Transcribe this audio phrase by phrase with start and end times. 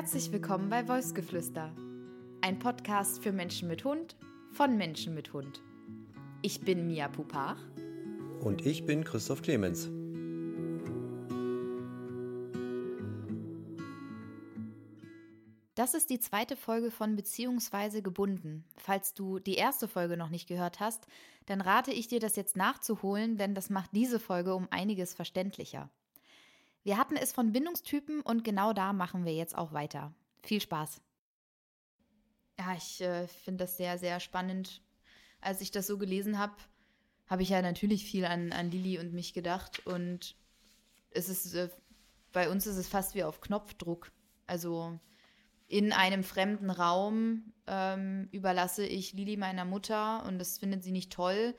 [0.00, 1.74] Herzlich willkommen bei Wolfsgeflüster,
[2.40, 4.14] ein Podcast für Menschen mit Hund
[4.52, 5.60] von Menschen mit Hund.
[6.40, 7.58] Ich bin Mia Pupach.
[8.38, 9.90] Und ich bin Christoph Clemens.
[15.74, 18.64] Das ist die zweite Folge von Beziehungsweise gebunden.
[18.76, 21.08] Falls du die erste Folge noch nicht gehört hast,
[21.46, 25.90] dann rate ich dir, das jetzt nachzuholen, denn das macht diese Folge um einiges verständlicher.
[26.88, 30.14] Wir hatten es von Bindungstypen und genau da machen wir jetzt auch weiter.
[30.42, 31.02] Viel Spaß.
[32.58, 34.80] Ja, ich äh, finde das sehr, sehr spannend.
[35.42, 36.54] Als ich das so gelesen habe,
[37.26, 40.34] habe ich ja natürlich viel an, an Lilly und mich gedacht und
[41.10, 41.68] es ist, äh,
[42.32, 44.10] bei uns ist es fast wie auf Knopfdruck.
[44.46, 44.98] Also
[45.66, 51.12] in einem fremden Raum ähm, überlasse ich Lili meiner Mutter und das findet sie nicht
[51.12, 51.54] toll.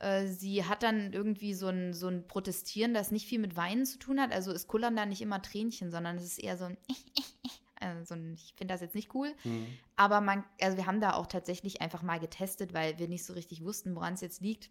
[0.00, 3.84] Äh, sie hat dann irgendwie so ein, so ein Protestieren, das nicht viel mit Weinen
[3.84, 4.32] zu tun hat.
[4.32, 6.78] Also es kullern da nicht immer Tränchen, sondern es ist eher so ein,
[7.80, 9.32] also ich finde das jetzt nicht cool.
[9.44, 9.66] Mhm.
[9.96, 13.34] Aber man, also wir haben da auch tatsächlich einfach mal getestet, weil wir nicht so
[13.34, 14.70] richtig wussten, woran es jetzt liegt.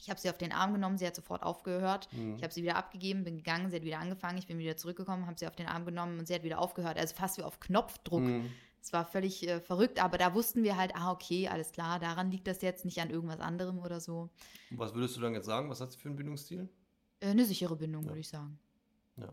[0.00, 2.08] Ich habe sie auf den Arm genommen, sie hat sofort aufgehört.
[2.12, 2.36] Mhm.
[2.36, 5.26] Ich habe sie wieder abgegeben, bin gegangen, sie hat wieder angefangen, ich bin wieder zurückgekommen,
[5.26, 6.98] habe sie auf den Arm genommen und sie hat wieder aufgehört.
[6.98, 8.22] Also fast wie auf Knopfdruck.
[8.22, 8.50] Mhm.
[8.82, 12.32] Es war völlig äh, verrückt, aber da wussten wir halt, ah, okay, alles klar, daran
[12.32, 14.28] liegt das jetzt, nicht an irgendwas anderem oder so.
[14.70, 15.70] Was würdest du dann jetzt sagen?
[15.70, 16.68] Was hat sie für einen Bindungsstil?
[17.20, 18.08] Äh, eine sichere Bindung, ja.
[18.08, 18.58] würde ich sagen.
[19.16, 19.28] Ja.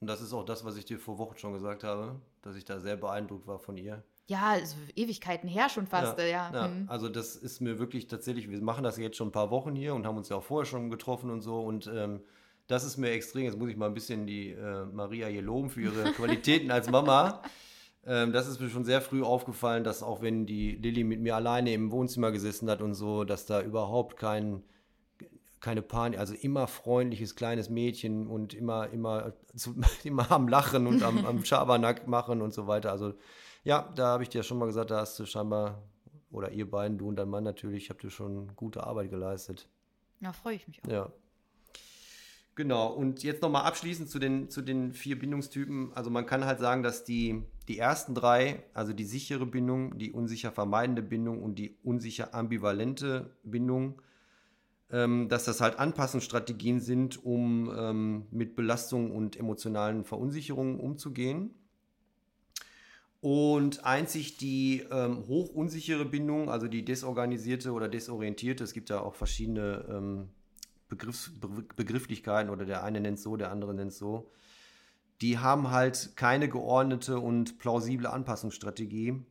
[0.00, 2.64] Und das ist auch das, was ich dir vor Wochen schon gesagt habe, dass ich
[2.64, 4.02] da sehr beeindruckt war von ihr.
[4.26, 6.24] Ja, also Ewigkeiten her schon fast, ja.
[6.24, 6.54] ja.
[6.54, 6.66] ja.
[6.68, 6.86] Hm.
[6.88, 9.94] Also das ist mir wirklich tatsächlich, wir machen das jetzt schon ein paar Wochen hier
[9.94, 12.22] und haben uns ja auch vorher schon getroffen und so und ähm,
[12.68, 15.68] das ist mir extrem, jetzt muss ich mal ein bisschen die äh, Maria hier loben
[15.68, 17.42] für ihre Qualitäten als Mama.
[18.06, 21.36] Ähm, das ist mir schon sehr früh aufgefallen, dass auch wenn die Lilly mit mir
[21.36, 24.62] alleine im Wohnzimmer gesessen hat und so, dass da überhaupt kein,
[25.60, 29.32] keine Panik, also immer freundliches kleines Mädchen und immer, immer,
[30.04, 32.90] immer am Lachen und am, am Schabernack machen und so weiter.
[32.90, 33.14] Also
[33.62, 35.82] ja, da habe ich dir schon mal gesagt, da hast du scheinbar,
[36.30, 39.68] oder ihr beiden, du und dein Mann natürlich, habt ihr schon gute Arbeit geleistet.
[40.20, 40.90] Ja, freue ich mich auch.
[40.90, 41.12] Ja.
[42.56, 45.92] Genau, und jetzt nochmal abschließend zu den, zu den vier Bindungstypen.
[45.94, 50.12] Also man kann halt sagen, dass die, die ersten drei, also die sichere Bindung, die
[50.12, 54.00] unsicher vermeidende Bindung und die unsicher ambivalente Bindung,
[54.90, 61.50] ähm, dass das halt Anpassungsstrategien sind, um ähm, mit Belastungen und emotionalen Verunsicherungen umzugehen.
[63.20, 69.14] Und einzig die ähm, hochunsichere Bindung, also die desorganisierte oder desorientierte, es gibt ja auch
[69.14, 70.28] verschiedene ähm,
[70.88, 71.32] Begriffs,
[71.76, 74.30] Begrifflichkeiten oder der eine nennt es so, der andere nennt es so,
[75.20, 79.24] die haben halt keine geordnete und plausible Anpassungsstrategie.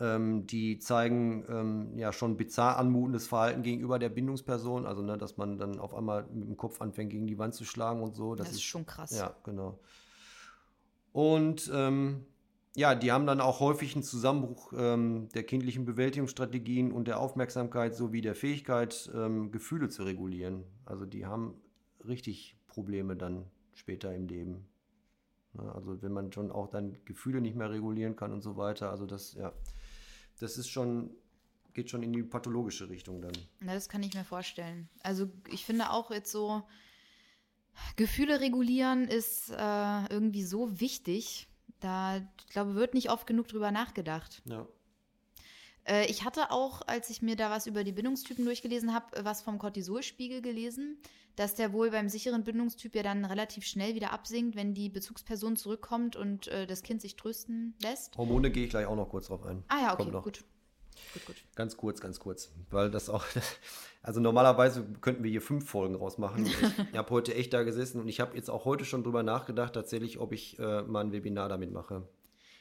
[0.00, 5.36] Ähm, die zeigen ähm, ja schon bizarr anmutendes Verhalten gegenüber der Bindungsperson, also ne, dass
[5.36, 8.34] man dann auf einmal mit dem Kopf anfängt, gegen die Wand zu schlagen und so.
[8.34, 9.10] Das, das ist, ist schon krass.
[9.10, 9.78] Ja, genau.
[11.12, 12.24] Und ähm,
[12.76, 17.96] ja, die haben dann auch häufig einen Zusammenbruch ähm, der kindlichen Bewältigungsstrategien und der Aufmerksamkeit
[17.96, 20.64] sowie der Fähigkeit, ähm, Gefühle zu regulieren.
[20.84, 21.60] Also die haben
[22.06, 24.68] richtig Probleme dann später im Leben.
[25.54, 28.90] Ja, also wenn man schon auch dann Gefühle nicht mehr regulieren kann und so weiter.
[28.90, 29.52] Also das, ja,
[30.38, 31.10] das ist schon,
[31.74, 33.32] geht schon in die pathologische Richtung dann.
[33.62, 34.88] Ja, das kann ich mir vorstellen.
[35.02, 36.62] Also ich finde auch jetzt so,
[37.96, 41.49] Gefühle regulieren ist äh, irgendwie so wichtig
[41.80, 44.42] da, ich glaube, wird nicht oft genug drüber nachgedacht.
[44.44, 44.66] Ja.
[45.84, 49.24] Äh, ich hatte auch, als ich mir da was über die Bindungstypen durchgelesen habe, äh,
[49.24, 50.98] was vom Cortisolspiegel gelesen,
[51.36, 55.56] dass der wohl beim sicheren Bindungstyp ja dann relativ schnell wieder absinkt, wenn die Bezugsperson
[55.56, 58.16] zurückkommt und äh, das Kind sich trösten lässt.
[58.16, 59.64] Hormone gehe ich gleich auch noch kurz drauf ein.
[59.68, 60.44] Ah ja, okay, gut.
[61.14, 61.36] Gut, gut.
[61.54, 62.52] Ganz kurz, ganz kurz.
[62.70, 63.24] Weil das auch,
[64.02, 66.46] also normalerweise könnten wir hier fünf Folgen rausmachen.
[66.46, 66.56] Ich
[66.96, 70.18] habe heute echt da gesessen und ich habe jetzt auch heute schon drüber nachgedacht, tatsächlich,
[70.18, 72.06] ob ich äh, mal ein Webinar damit mache.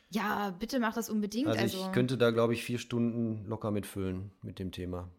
[0.10, 1.48] Ja, bitte mach das unbedingt.
[1.48, 5.10] Also, also ich könnte da, glaube ich, vier Stunden locker mitfüllen mit dem Thema.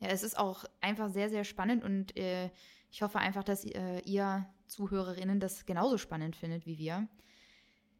[0.00, 2.50] Ja, es ist auch einfach sehr, sehr spannend und äh,
[2.90, 7.08] ich hoffe einfach, dass äh, ihr Zuhörerinnen das genauso spannend findet wie wir.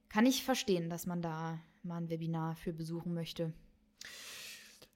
[0.08, 3.52] Kann ich verstehen, dass man da mal ein Webinar für besuchen möchte.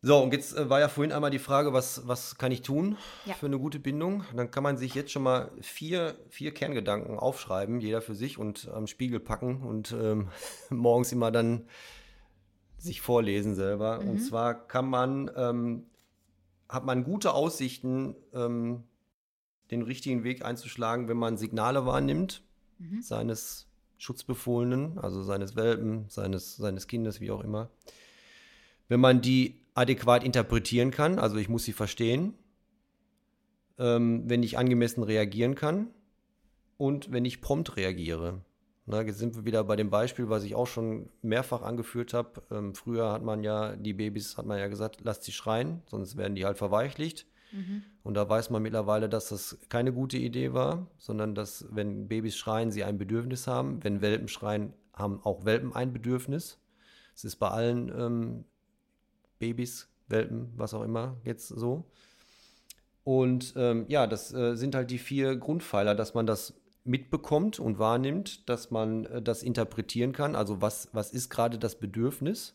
[0.04, 2.98] So, und jetzt äh, war ja vorhin einmal die Frage, was, was kann ich tun
[3.24, 3.34] ja.
[3.34, 4.24] für eine gute Bindung?
[4.34, 8.68] Dann kann man sich jetzt schon mal vier, vier Kerngedanken aufschreiben, jeder für sich und
[8.68, 10.28] am Spiegel packen und ähm,
[10.70, 11.66] morgens immer dann
[12.78, 14.00] sich vorlesen selber.
[14.02, 14.10] Mhm.
[14.10, 15.86] Und zwar kann man, ähm,
[16.68, 18.82] hat man gute Aussichten, ähm,
[19.70, 22.42] den richtigen Weg einzuschlagen, wenn man Signale wahrnimmt,
[22.78, 23.00] mhm.
[23.00, 27.70] seines Schutzbefohlenen, also seines Welpen, seines, seines Kindes, wie auch immer.
[28.88, 32.34] Wenn man die adäquat interpretieren kann, also ich muss sie verstehen,
[33.78, 35.88] ähm, wenn ich angemessen reagieren kann
[36.76, 38.42] und wenn ich prompt reagiere.
[38.84, 42.42] Na, jetzt sind wir wieder bei dem Beispiel, was ich auch schon mehrfach angeführt habe.
[42.50, 46.16] Ähm, früher hat man ja, die Babys, hat man ja gesagt, lasst sie schreien, sonst
[46.16, 47.26] werden die halt verweichlicht.
[47.52, 47.84] Mhm.
[48.02, 52.36] Und da weiß man mittlerweile, dass das keine gute Idee war, sondern dass, wenn Babys
[52.36, 53.84] schreien, sie ein Bedürfnis haben.
[53.84, 56.58] Wenn Welpen schreien, haben auch Welpen ein Bedürfnis.
[57.14, 58.44] Es ist bei allen ähm,
[59.42, 61.84] Babys, Welpen, was auch immer, jetzt so.
[63.02, 66.54] Und ähm, ja, das äh, sind halt die vier Grundpfeiler, dass man das
[66.84, 70.36] mitbekommt und wahrnimmt, dass man äh, das interpretieren kann.
[70.36, 72.54] Also was, was ist gerade das Bedürfnis?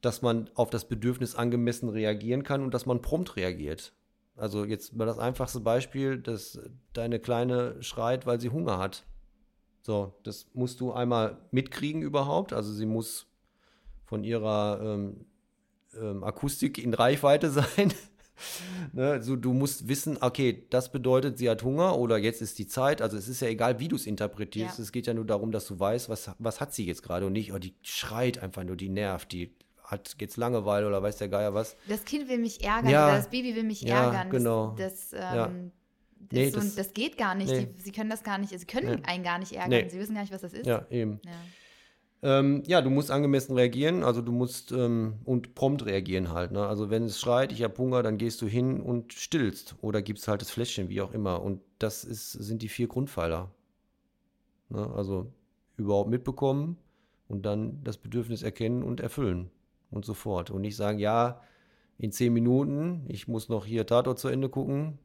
[0.00, 3.92] Dass man auf das Bedürfnis angemessen reagieren kann und dass man prompt reagiert.
[4.36, 6.58] Also jetzt mal das einfachste Beispiel, dass
[6.94, 9.04] deine Kleine schreit, weil sie Hunger hat.
[9.82, 12.54] So, das musst du einmal mitkriegen überhaupt.
[12.54, 13.26] Also sie muss
[14.06, 15.26] von ihrer ähm,
[15.98, 17.92] ähm, Akustik in Reichweite sein.
[18.92, 19.10] ne?
[19.10, 23.02] also du musst wissen, okay, das bedeutet, sie hat Hunger oder jetzt ist die Zeit.
[23.02, 24.78] Also es ist ja egal, wie du es interpretierst.
[24.78, 24.82] Ja.
[24.82, 27.32] Es geht ja nur darum, dass du weißt, was, was hat sie jetzt gerade und
[27.32, 29.54] nicht, oh, die schreit einfach nur, die nervt, die
[29.90, 31.76] hat jetzt Langeweile oder weiß der Geier was.
[31.88, 33.08] Das Kind will mich ärgern ja.
[33.08, 34.30] oder das Baby will mich ja, ärgern.
[34.30, 34.74] Genau.
[34.78, 35.50] Das, das, ähm, ja.
[36.30, 37.50] nee, das, so, das, geht gar nicht.
[37.50, 37.68] Nee.
[37.76, 39.02] Sie, sie, können das gar nicht, sie können nee.
[39.04, 39.70] einen gar nicht ärgern.
[39.70, 39.88] Nee.
[39.88, 40.66] Sie wissen gar nicht, was das ist.
[40.66, 41.20] Ja, eben.
[42.22, 42.38] Ja.
[42.38, 46.52] Ähm, ja, du musst angemessen reagieren, also du musst ähm, und prompt reagieren halt.
[46.52, 46.66] Ne?
[46.66, 50.28] Also wenn es schreit, ich habe Hunger, dann gehst du hin und stillst oder gibst
[50.28, 51.42] halt das Fläschchen, wie auch immer.
[51.42, 53.50] Und das ist, sind die vier Grundpfeiler.
[54.68, 54.90] Ne?
[54.94, 55.32] Also
[55.76, 56.76] überhaupt mitbekommen
[57.28, 59.50] und dann das Bedürfnis erkennen und erfüllen
[59.90, 60.50] und so fort.
[60.50, 61.40] Und nicht sagen, ja,
[61.98, 64.98] in zehn Minuten, ich muss noch hier Tatort zu Ende gucken.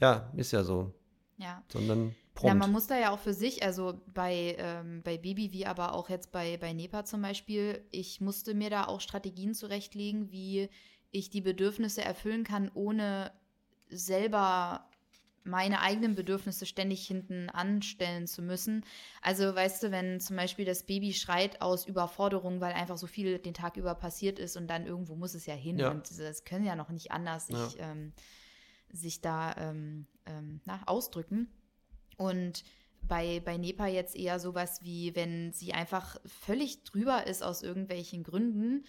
[0.00, 0.92] Ja, ist ja so.
[1.38, 1.62] Ja.
[1.68, 2.48] Sondern prompt.
[2.48, 5.94] Ja, man muss da ja auch für sich, also bei, ähm, bei Baby wie aber
[5.94, 10.68] auch jetzt bei, bei NEPA zum Beispiel, ich musste mir da auch Strategien zurechtlegen, wie
[11.10, 13.32] ich die Bedürfnisse erfüllen kann, ohne
[13.88, 14.88] selber
[15.44, 18.84] meine eigenen Bedürfnisse ständig hinten anstellen zu müssen.
[19.20, 23.38] Also weißt du, wenn zum Beispiel das Baby schreit aus Überforderung, weil einfach so viel
[23.38, 25.90] den Tag über passiert ist und dann irgendwo muss es ja hin ja.
[25.90, 27.90] und es können ja noch nicht anders sich, ja.
[27.90, 28.14] ähm,
[28.90, 31.48] sich da ähm, ähm, na, ausdrücken.
[32.16, 32.64] Und
[33.02, 38.22] bei, bei Nepa jetzt eher sowas wie, wenn sie einfach völlig drüber ist aus irgendwelchen
[38.22, 38.84] Gründen,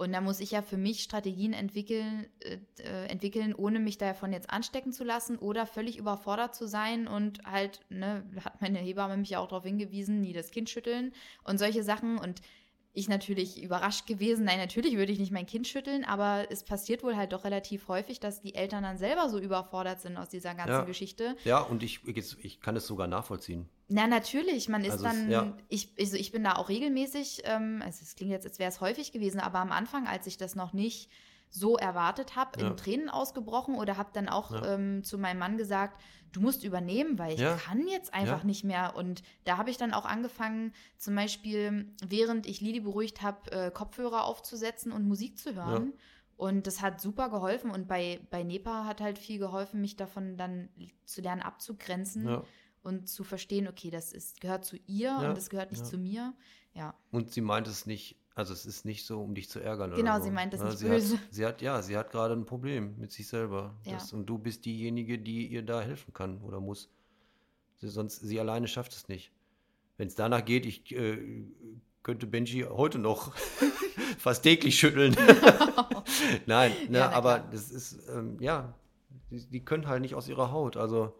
[0.00, 4.32] und da muss ich ja für mich Strategien entwickeln, äh, äh, entwickeln, ohne mich davon
[4.32, 9.18] jetzt anstecken zu lassen oder völlig überfordert zu sein und halt, ne, hat meine Hebamme
[9.18, 11.12] mich ja auch darauf hingewiesen, nie das Kind schütteln
[11.44, 12.16] und solche Sachen.
[12.16, 12.40] Und
[12.92, 14.44] ich natürlich überrascht gewesen.
[14.44, 17.86] Nein, natürlich würde ich nicht mein Kind schütteln, aber es passiert wohl halt doch relativ
[17.88, 20.84] häufig, dass die Eltern dann selber so überfordert sind aus dieser ganzen ja.
[20.84, 21.36] Geschichte.
[21.44, 23.68] Ja, und ich, ich kann es sogar nachvollziehen.
[23.88, 24.68] Na, natürlich.
[24.68, 25.56] Man ist also dann, es, ja.
[25.68, 28.80] ich, also ich bin da auch regelmäßig, ähm, also es klingt jetzt, als wäre es
[28.80, 31.10] häufig gewesen, aber am Anfang, als ich das noch nicht
[31.50, 32.68] so erwartet habe, ja.
[32.68, 34.74] in Tränen ausgebrochen oder habe dann auch ja.
[34.74, 36.00] ähm, zu meinem Mann gesagt,
[36.32, 37.56] du musst übernehmen, weil ich ja.
[37.56, 38.94] kann jetzt einfach nicht mehr.
[38.96, 43.70] Und da habe ich dann auch angefangen, zum Beispiel, während ich Lili beruhigt habe, äh,
[43.70, 45.92] Kopfhörer aufzusetzen und Musik zu hören.
[46.36, 47.70] Und das hat super geholfen.
[47.70, 50.68] Und bei, bei Nepa hat halt viel geholfen, mich davon dann
[51.04, 52.42] zu lernen abzugrenzen
[52.82, 56.32] und zu verstehen, okay, das ist, gehört zu ihr und das gehört nicht zu mir.
[56.72, 56.94] Ja.
[57.10, 59.92] Und sie meint es nicht also es ist nicht so, um dich zu ärgern.
[59.94, 60.24] Genau, so.
[60.24, 61.14] sie meint das ja, nicht sie böse.
[61.18, 63.74] Hat, sie hat, ja, sie hat gerade ein Problem mit sich selber.
[63.84, 63.92] Ja.
[63.92, 66.88] Das, und du bist diejenige, die ihr da helfen kann oder muss.
[67.76, 69.30] Sie, sonst, sie alleine schafft es nicht.
[69.98, 71.44] Wenn es danach geht, ich äh,
[72.02, 73.34] könnte Benji heute noch
[74.18, 75.14] fast täglich schütteln.
[76.46, 78.74] Nein, ne, ja, aber das ist, ähm, ja,
[79.30, 80.78] die, die können halt nicht aus ihrer Haut.
[80.78, 81.14] Also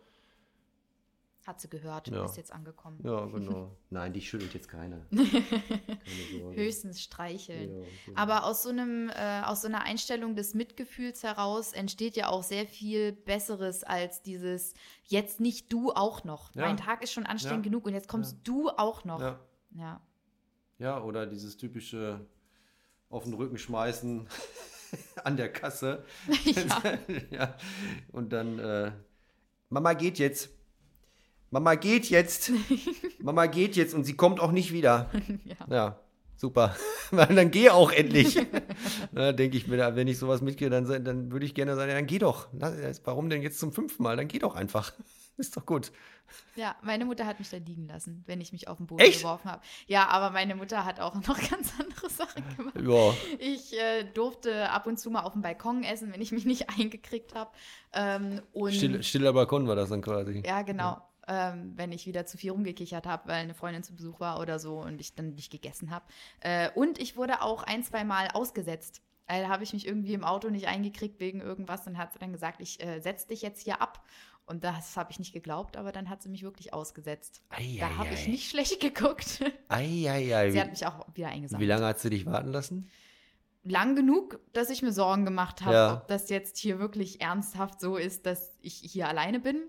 [1.47, 2.25] hat sie gehört, ja.
[2.25, 3.01] ist jetzt angekommen.
[3.03, 3.77] Ja, genau.
[3.91, 5.07] Nein, die schüttelt jetzt keine.
[5.11, 7.71] keine Höchstens streicheln.
[7.71, 8.21] Ja, genau.
[8.21, 12.43] Aber aus so einem, äh, aus so einer Einstellung des Mitgefühls heraus entsteht ja auch
[12.43, 16.55] sehr viel Besseres als dieses jetzt nicht du auch noch.
[16.55, 16.67] Ja.
[16.67, 19.21] Mein Tag ist schon anstrengend genug und jetzt kommst du auch noch.
[19.75, 20.01] Ja.
[20.79, 21.03] ja.
[21.03, 22.27] Oder dieses typische
[23.09, 24.29] auf den Rücken schmeißen
[25.25, 26.05] an der Kasse.
[27.31, 27.57] Ja.
[28.13, 28.93] Und dann, äh,
[29.69, 30.51] Mama geht jetzt.
[31.51, 32.53] Mama geht jetzt.
[33.21, 35.11] Mama geht jetzt und sie kommt auch nicht wieder.
[35.45, 36.01] Ja, ja
[36.41, 36.75] super.
[37.11, 38.39] dann geh auch endlich.
[39.13, 42.07] Na, denke ich mir, wenn ich sowas mitkriege, dann, dann würde ich gerne sagen, dann
[42.07, 42.49] geh doch.
[43.05, 44.17] Warum denn jetzt zum fünften Mal?
[44.17, 44.93] Dann geh doch einfach.
[45.37, 45.93] Ist doch gut.
[46.55, 49.21] Ja, meine Mutter hat mich da liegen lassen, wenn ich mich auf den Boden Echt?
[49.21, 49.63] geworfen habe.
[49.87, 52.81] Ja, aber meine Mutter hat auch noch ganz andere Sachen gemacht.
[52.81, 53.15] Ja.
[53.39, 56.71] Ich äh, durfte ab und zu mal auf dem Balkon essen, wenn ich mich nicht
[56.71, 57.51] eingekriegt habe.
[57.93, 58.41] Ähm,
[58.71, 60.43] Still, stiller Balkon war das dann quasi.
[60.45, 60.91] Ja, genau.
[60.91, 64.41] Ja ähm, wenn ich wieder zu viel rumgekichert habe, weil eine Freundin zu Besuch war
[64.41, 66.05] oder so und ich dann nicht gegessen habe.
[66.41, 69.03] Äh, und ich wurde auch ein, zwei Mal ausgesetzt.
[69.27, 72.19] Äh, da habe ich mich irgendwie im Auto nicht eingekriegt wegen irgendwas und hat sie
[72.19, 74.05] dann gesagt, ich äh, setze dich jetzt hier ab.
[74.51, 77.41] Und das habe ich nicht geglaubt, aber dann hat sie mich wirklich ausgesetzt.
[77.51, 79.41] Ei, da habe ich nicht schlecht geguckt.
[79.69, 80.51] Ei, ei, ei.
[80.51, 81.65] Sie hat mich auch wieder eingesammelt.
[81.65, 82.91] Wie lange hat sie dich warten lassen?
[83.63, 85.95] Lang genug, dass ich mir Sorgen gemacht habe, ja.
[85.95, 89.63] ob das jetzt hier wirklich ernsthaft so ist, dass ich hier alleine bin.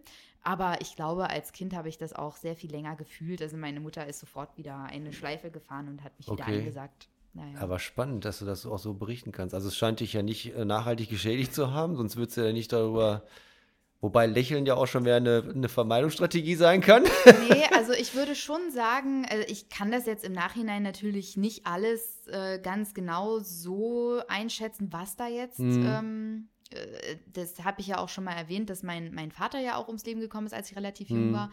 [0.44, 3.42] Aber ich glaube, als Kind habe ich das auch sehr viel länger gefühlt.
[3.42, 6.48] Also meine Mutter ist sofort wieder eine Schleife gefahren und hat mich okay.
[6.48, 7.08] wieder eingesagt.
[7.34, 7.60] Naja.
[7.60, 9.56] Aber spannend, dass du das auch so berichten kannst.
[9.56, 12.52] Also es scheint dich ja nicht äh, nachhaltig geschädigt zu haben, sonst würdest du ja
[12.52, 13.24] nicht darüber
[14.02, 17.04] Wobei Lächeln ja auch schon wieder eine, eine Vermeidungsstrategie sein kann.
[17.50, 21.68] Nee, also ich würde schon sagen, also ich kann das jetzt im Nachhinein natürlich nicht
[21.68, 25.60] alles äh, ganz genau so einschätzen, was da jetzt.
[25.60, 25.86] Mhm.
[25.86, 26.61] Ähm, äh,
[27.34, 30.06] das habe ich ja auch schon mal erwähnt, dass mein, mein Vater ja auch ums
[30.06, 31.18] Leben gekommen ist, als ich relativ mhm.
[31.18, 31.52] jung war.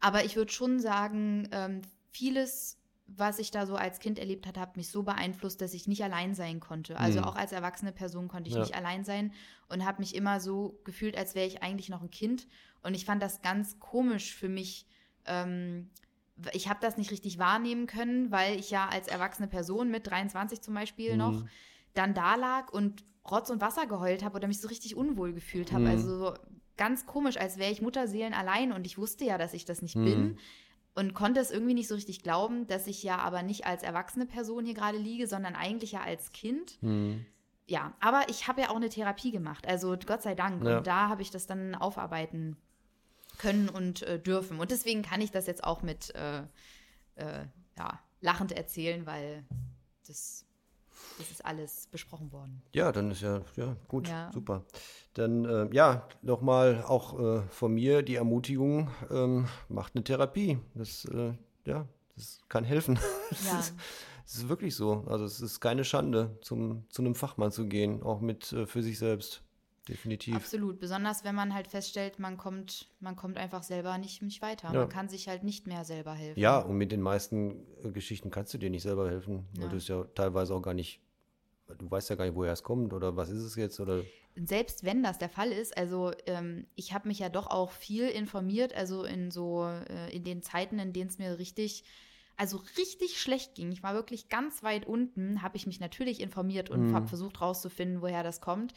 [0.00, 4.60] Aber ich würde schon sagen, ähm, vieles was ich da so als Kind erlebt hatte,
[4.60, 6.98] hat mich so beeinflusst, dass ich nicht allein sein konnte.
[6.98, 7.26] Also mhm.
[7.26, 8.62] auch als erwachsene Person konnte ich ja.
[8.62, 9.32] nicht allein sein
[9.68, 12.48] und habe mich immer so gefühlt, als wäre ich eigentlich noch ein Kind.
[12.82, 14.86] Und ich fand das ganz komisch für mich.
[15.24, 15.90] Ähm,
[16.52, 20.60] ich habe das nicht richtig wahrnehmen können, weil ich ja als erwachsene Person mit 23
[20.60, 21.18] zum Beispiel mhm.
[21.18, 21.44] noch
[21.94, 25.72] dann da lag und Rotz und Wasser geheult habe oder mich so richtig unwohl gefühlt
[25.72, 25.84] habe.
[25.84, 25.90] Mhm.
[25.90, 26.34] Also
[26.76, 29.94] ganz komisch, als wäre ich Mutterseelen allein und ich wusste ja, dass ich das nicht
[29.94, 30.38] bin mhm
[30.96, 34.24] und konnte es irgendwie nicht so richtig glauben, dass ich ja aber nicht als erwachsene
[34.24, 36.82] Person hier gerade liege, sondern eigentlich ja als Kind.
[36.82, 37.26] Mhm.
[37.66, 40.64] Ja, aber ich habe ja auch eine Therapie gemacht, also Gott sei Dank.
[40.64, 40.78] Ja.
[40.78, 42.56] Und da habe ich das dann aufarbeiten
[43.36, 44.58] können und äh, dürfen.
[44.58, 46.38] Und deswegen kann ich das jetzt auch mit äh,
[47.16, 47.44] äh,
[47.76, 49.44] ja, lachend erzählen, weil
[50.06, 50.45] das
[51.18, 52.62] das ist alles besprochen worden.
[52.72, 54.30] Ja, dann ist ja, ja gut, ja.
[54.32, 54.64] super.
[55.14, 60.58] Dann äh, ja, nochmal auch äh, von mir die Ermutigung, ähm, macht eine Therapie.
[60.74, 61.32] Das, äh,
[61.64, 61.86] ja,
[62.16, 62.98] das kann helfen.
[63.44, 63.56] Ja.
[63.56, 63.76] das, ist,
[64.24, 65.04] das ist wirklich so.
[65.08, 68.82] Also es ist keine Schande, zum, zu einem Fachmann zu gehen, auch mit äh, für
[68.82, 69.42] sich selbst.
[69.88, 70.34] Definitiv.
[70.34, 70.80] Absolut.
[70.80, 74.72] Besonders wenn man halt feststellt, man kommt, man kommt einfach selber nicht, nicht weiter.
[74.72, 74.80] Ja.
[74.80, 76.40] Man kann sich halt nicht mehr selber helfen.
[76.40, 79.76] Ja, und mit den meisten äh, Geschichten kannst du dir nicht selber helfen, weil du
[79.76, 81.00] es ja teilweise auch gar nicht
[81.78, 84.02] du weißt ja gar nicht, woher es kommt oder was ist es jetzt oder.
[84.36, 88.08] Selbst wenn das der Fall ist, also ähm, ich habe mich ja doch auch viel
[88.08, 91.84] informiert, also in so äh, in den Zeiten, in denen es mir richtig
[92.36, 93.72] also richtig schlecht ging.
[93.72, 96.94] Ich war wirklich ganz weit unten, habe ich mich natürlich informiert und mhm.
[96.94, 98.74] habe versucht rauszufinden, woher das kommt.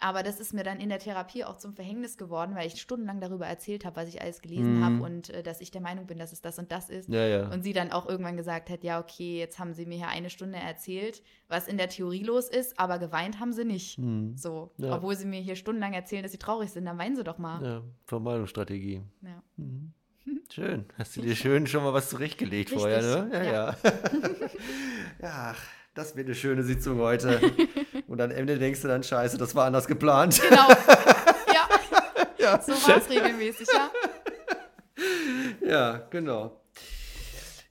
[0.00, 3.20] Aber das ist mir dann in der Therapie auch zum Verhängnis geworden, weil ich stundenlang
[3.20, 4.84] darüber erzählt habe, was ich alles gelesen mm.
[4.84, 7.08] habe und äh, dass ich der Meinung bin, dass es das und das ist.
[7.08, 7.48] Ja, ja.
[7.48, 10.30] Und sie dann auch irgendwann gesagt hat, ja, okay, jetzt haben sie mir hier eine
[10.30, 13.98] Stunde erzählt, was in der Theorie los ist, aber geweint haben sie nicht.
[13.98, 14.36] Mm.
[14.36, 14.94] So, ja.
[14.94, 17.64] obwohl sie mir hier stundenlang erzählen, dass sie traurig sind, dann weinen sie doch mal.
[17.64, 19.02] Ja, Vermeidungsstrategie.
[19.22, 19.42] Ja.
[19.56, 19.92] Mhm.
[20.52, 20.86] Schön.
[20.96, 22.80] Hast du dir schön schon mal was zurechtgelegt Richtig.
[22.80, 23.30] vorher, ne?
[23.32, 23.76] Ja, ja.
[25.22, 25.54] ja.
[25.94, 27.40] das wird eine schöne Sitzung heute.
[28.08, 30.40] Und am Ende denkst du dann, scheiße, das war anders geplant.
[30.48, 30.68] Genau.
[31.48, 31.68] Ja.
[32.38, 32.60] ja.
[32.60, 33.90] So war es regelmäßig, ja.
[35.66, 36.60] Ja, genau.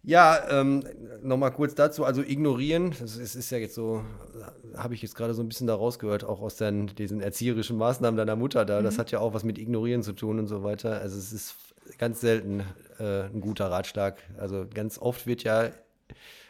[0.03, 0.83] Ja, ähm,
[1.21, 2.05] nochmal kurz dazu.
[2.05, 4.03] Also ignorieren, das ist, ist ja jetzt so,
[4.77, 8.17] habe ich jetzt gerade so ein bisschen da rausgehört, auch aus den, diesen erzieherischen Maßnahmen
[8.17, 8.79] deiner Mutter da.
[8.79, 8.85] Mhm.
[8.85, 11.01] Das hat ja auch was mit Ignorieren zu tun und so weiter.
[11.01, 11.55] Also es ist
[11.97, 12.61] ganz selten
[12.99, 14.21] äh, ein guter Ratschlag.
[14.37, 15.71] Also ganz oft wird ja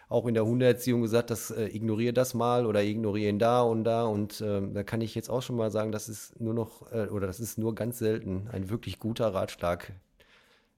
[0.10, 3.84] auch in der Hundeerziehung gesagt, dass äh, ignoriere das mal oder ignoriere ihn da und
[3.84, 4.06] da.
[4.06, 7.08] Und äh, da kann ich jetzt auch schon mal sagen, das ist nur noch, äh,
[7.08, 9.92] oder das ist nur ganz selten ein wirklich guter Ratschlag,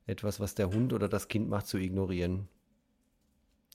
[0.07, 2.47] etwas, was der Hund oder das Kind macht, zu ignorieren.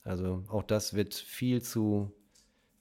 [0.02, 2.12] Also auch das wird viel zu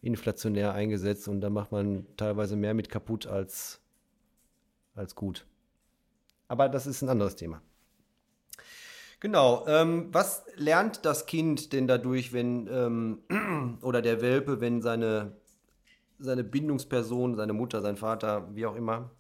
[0.02, 3.80] inflationär eingesetzt und da macht man teilweise mehr mit kaputt als,
[4.96, 5.46] als gut.
[6.48, 7.62] Aber das ist ein anderes Thema.
[9.24, 9.66] Genau.
[9.70, 15.38] Ähm, was lernt das Kind denn dadurch, wenn ähm, oder der Welpe, wenn seine,
[16.20, 19.12] seine Bindungsperson, seine Mutter, sein Vater, wie auch immer,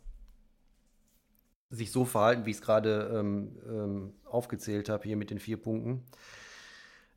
[1.69, 5.55] sich so verhalten, wie ich es gerade ähm, ähm, aufgezählt habe, hier mit den vier
[5.55, 6.03] Punkten?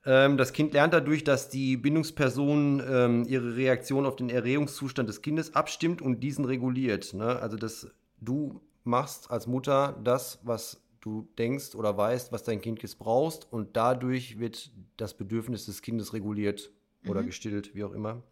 [0.05, 5.23] Ähm, das Kind lernt dadurch, dass die Bindungsperson ähm, ihre Reaktion auf den Erregungszustand des
[5.23, 7.15] Kindes abstimmt und diesen reguliert.
[7.15, 7.41] Ne?
[7.41, 7.89] Also, dass
[8.21, 13.51] du machst als Mutter das, was du denkst oder weißt, was dein Kind jetzt brauchst
[13.53, 16.73] und dadurch wird das Bedürfnis des Kindes reguliert
[17.03, 17.11] mhm.
[17.11, 18.23] oder gestillt, wie auch immer.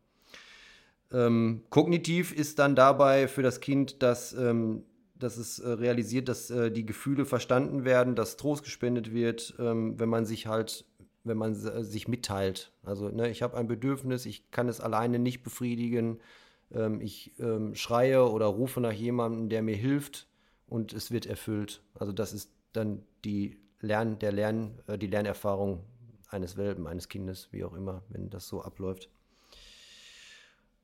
[1.13, 4.83] Ähm, kognitiv ist dann dabei für das Kind, dass, ähm,
[5.15, 9.99] dass es äh, realisiert, dass äh, die Gefühle verstanden werden, dass Trost gespendet wird, ähm,
[10.01, 10.85] wenn man sich halt,
[11.23, 12.73] wenn man äh, sich mitteilt.
[12.83, 16.19] Also, ne, ich habe ein Bedürfnis, ich kann es alleine nicht befriedigen,
[16.73, 20.27] ähm, ich ähm, schreie oder rufe nach jemandem, der mir hilft
[20.67, 21.83] und es wird erfüllt.
[21.95, 25.85] Also das ist dann die Lern, der Lern, äh, die Lernerfahrung
[26.29, 29.09] eines Welpen, eines Kindes, wie auch immer, wenn das so abläuft.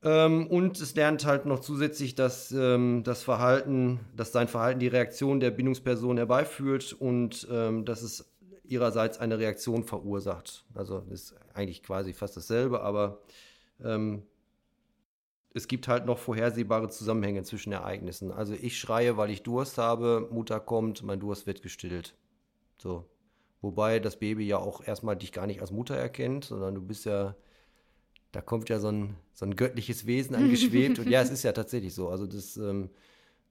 [0.03, 4.87] Ähm, und es lernt halt noch zusätzlich, dass ähm, das Verhalten, dass sein Verhalten die
[4.87, 8.31] Reaktion der Bindungsperson herbeiführt und ähm, dass es
[8.63, 10.65] ihrerseits eine Reaktion verursacht.
[10.73, 13.19] Also ist eigentlich quasi fast dasselbe, aber
[13.83, 14.23] ähm,
[15.53, 18.31] es gibt halt noch vorhersehbare Zusammenhänge zwischen Ereignissen.
[18.31, 22.15] Also ich schreie, weil ich Durst habe, Mutter kommt, mein Durst wird gestillt.
[22.77, 23.05] So.
[23.61, 27.05] Wobei das Baby ja auch erstmal dich gar nicht als Mutter erkennt, sondern du bist
[27.05, 27.35] ja,
[28.31, 30.99] da kommt ja so ein, so ein göttliches Wesen angeschwebt.
[30.99, 32.09] Und ja, es ist ja tatsächlich so.
[32.09, 32.89] Also das ähm,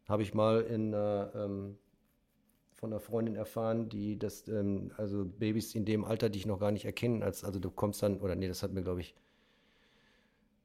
[0.09, 1.79] habe ich mal in, äh, ähm,
[2.73, 6.73] von einer Freundin erfahren, die das, ähm, also Babys in dem Alter dich noch gar
[6.73, 9.15] nicht erkennen, als, also du kommst dann, oder nee, das hat mir, glaube ich,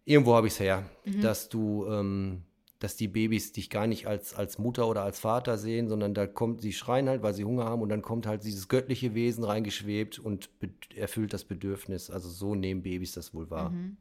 [0.06, 1.22] irgendwo habe ich es her, mhm.
[1.22, 2.44] dass du, ähm,
[2.80, 6.28] dass die Babys dich gar nicht als, als Mutter oder als Vater sehen, sondern da
[6.28, 9.44] kommt, sie schreien halt, weil sie Hunger haben und dann kommt halt dieses göttliche Wesen
[9.44, 10.50] reingeschwebt und
[10.96, 12.10] erfüllt das Bedürfnis.
[12.10, 13.72] Also so nehmen Babys das wohl wahr.
[13.72, 13.98] Mhm.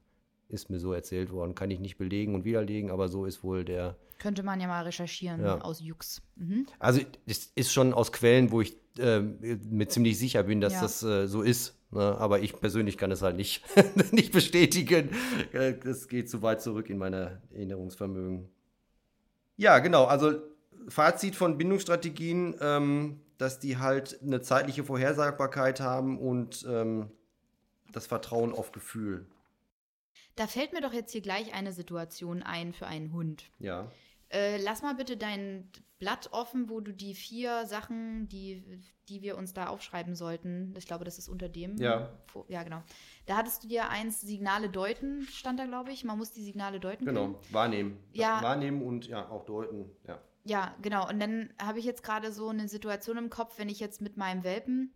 [0.48, 1.54] Ist mir so erzählt worden.
[1.54, 3.96] Kann ich nicht belegen und widerlegen, aber so ist wohl der.
[4.18, 5.60] Könnte man ja mal recherchieren ja.
[5.60, 6.22] aus Jux.
[6.36, 6.66] Mhm.
[6.78, 10.82] Also es ist schon aus Quellen, wo ich äh, mir ziemlich sicher bin, dass ja.
[10.82, 11.76] das äh, so ist.
[11.90, 12.16] Ne?
[12.18, 13.64] Aber ich persönlich kann es halt nicht,
[14.12, 15.10] nicht bestätigen.
[15.52, 18.48] Äh, das geht zu weit zurück in meine Erinnerungsvermögen.
[19.56, 20.04] Ja, genau.
[20.04, 20.40] Also
[20.88, 27.10] Fazit von Bindungsstrategien, ähm, dass die halt eine zeitliche Vorhersagbarkeit haben und ähm,
[27.92, 29.26] das Vertrauen auf Gefühl.
[30.36, 33.44] Da fällt mir doch jetzt hier gleich eine Situation ein für einen Hund.
[33.60, 33.90] Ja.
[34.30, 39.36] Äh, lass mal bitte dein Blatt offen, wo du die vier Sachen, die, die wir
[39.36, 41.76] uns da aufschreiben sollten, ich glaube, das ist unter dem.
[41.76, 42.10] Ja.
[42.48, 42.82] Ja, genau.
[43.26, 46.04] Da hattest du dir eins Signale deuten, stand da, glaube ich.
[46.04, 47.04] Man muss die Signale deuten.
[47.04, 47.38] Genau, können.
[47.50, 47.98] wahrnehmen.
[48.12, 48.42] Ja.
[48.42, 50.20] Wahrnehmen und ja, auch deuten, ja.
[50.44, 51.08] Ja, genau.
[51.08, 54.18] Und dann habe ich jetzt gerade so eine Situation im Kopf, wenn ich jetzt mit
[54.18, 54.92] meinem Welpen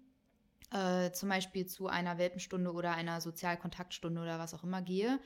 [0.73, 5.19] äh, zum Beispiel zu einer Welpenstunde oder einer Sozialkontaktstunde oder was auch immer gehe,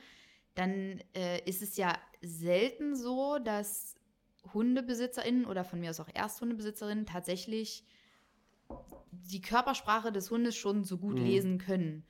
[0.55, 3.95] dann äh, ist es ja selten so, dass
[4.53, 7.85] HundebesitzerInnen oder von mir aus auch Ersthundebesitzerinnen tatsächlich
[9.11, 11.25] die Körpersprache des Hundes schon so gut mhm.
[11.25, 12.05] lesen können.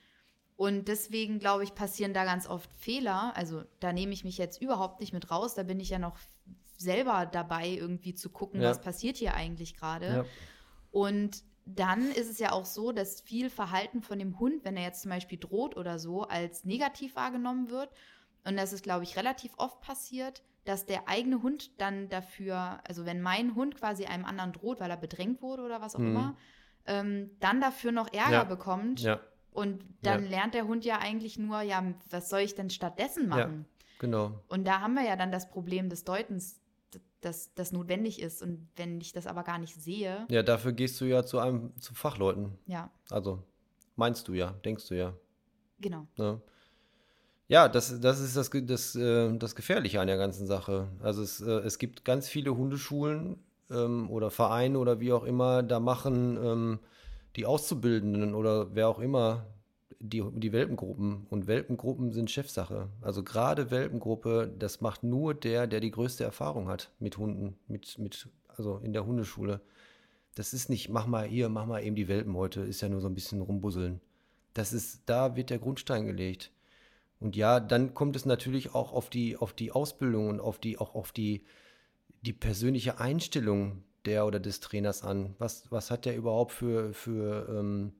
[0.56, 3.36] Und deswegen, glaube ich, passieren da ganz oft Fehler.
[3.36, 5.56] Also da nehme ich mich jetzt überhaupt nicht mit raus.
[5.56, 6.18] Da bin ich ja noch
[6.78, 8.70] selber dabei, irgendwie zu gucken, ja.
[8.70, 10.08] was passiert hier eigentlich gerade.
[10.08, 10.26] Ja.
[10.92, 14.84] Und dann ist es ja auch so, dass viel Verhalten von dem Hund, wenn er
[14.84, 17.90] jetzt zum Beispiel droht oder so, als negativ wahrgenommen wird.
[18.46, 23.06] Und das ist, glaube ich, relativ oft passiert, dass der eigene Hund dann dafür, also
[23.06, 26.08] wenn mein Hund quasi einem anderen droht, weil er bedrängt wurde oder was auch mhm.
[26.08, 26.38] immer,
[26.86, 28.44] ähm, dann dafür noch Ärger ja.
[28.44, 29.02] bekommt.
[29.02, 29.20] Ja.
[29.52, 30.30] Und dann ja.
[30.30, 33.66] lernt der Hund ja eigentlich nur, ja, was soll ich denn stattdessen machen?
[33.68, 34.40] Ja, genau.
[34.48, 36.60] Und da haben wir ja dann das Problem des Deutens,
[37.22, 38.42] dass das notwendig ist.
[38.42, 40.26] Und wenn ich das aber gar nicht sehe.
[40.30, 42.58] Ja, dafür gehst du ja zu einem, zu Fachleuten.
[42.66, 42.90] Ja.
[43.10, 43.44] Also
[43.96, 45.14] meinst du ja, denkst du ja.
[45.80, 46.08] Genau.
[46.18, 46.42] Ne?
[47.54, 50.88] Ja, das, das ist das, das, äh, das Gefährliche an der ganzen Sache.
[51.04, 53.38] Also es, äh, es gibt ganz viele Hundeschulen
[53.70, 56.80] ähm, oder Vereine oder wie auch immer, da machen ähm,
[57.36, 59.46] die Auszubildenden oder wer auch immer
[60.00, 61.28] die, die Welpengruppen.
[61.30, 62.90] Und Welpengruppen sind Chefsache.
[63.02, 68.00] Also gerade Welpengruppe, das macht nur der, der die größte Erfahrung hat mit Hunden, mit,
[68.00, 69.62] mit, also in der Hundeschule.
[70.34, 73.00] Das ist nicht, mach mal hier, mach mal eben die Welpen heute, ist ja nur
[73.00, 74.02] so ein bisschen rumbusseln.
[74.56, 76.52] Das ist, da wird der Grundstein gelegt.
[77.24, 80.78] Und ja, dann kommt es natürlich auch auf die, auf die Ausbildung und auf die,
[80.78, 81.46] auch auf die,
[82.22, 85.34] die persönliche Einstellung der oder des Trainers an.
[85.40, 87.94] Was, was hat der überhaupt für, für, ähm,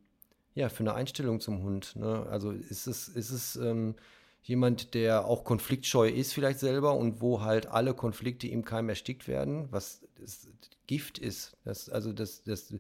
[0.56, 1.96] ja, für eine Einstellung zum Hund?
[1.96, 2.28] Ne?
[2.30, 3.96] Also ist es, ist es ähm,
[4.42, 9.30] jemand, der auch konfliktscheu ist vielleicht selber und wo halt alle Konflikte ihm keinem erstickt
[9.30, 10.02] werden, was
[10.86, 11.56] Gift ist.
[11.64, 12.74] Das, also das, das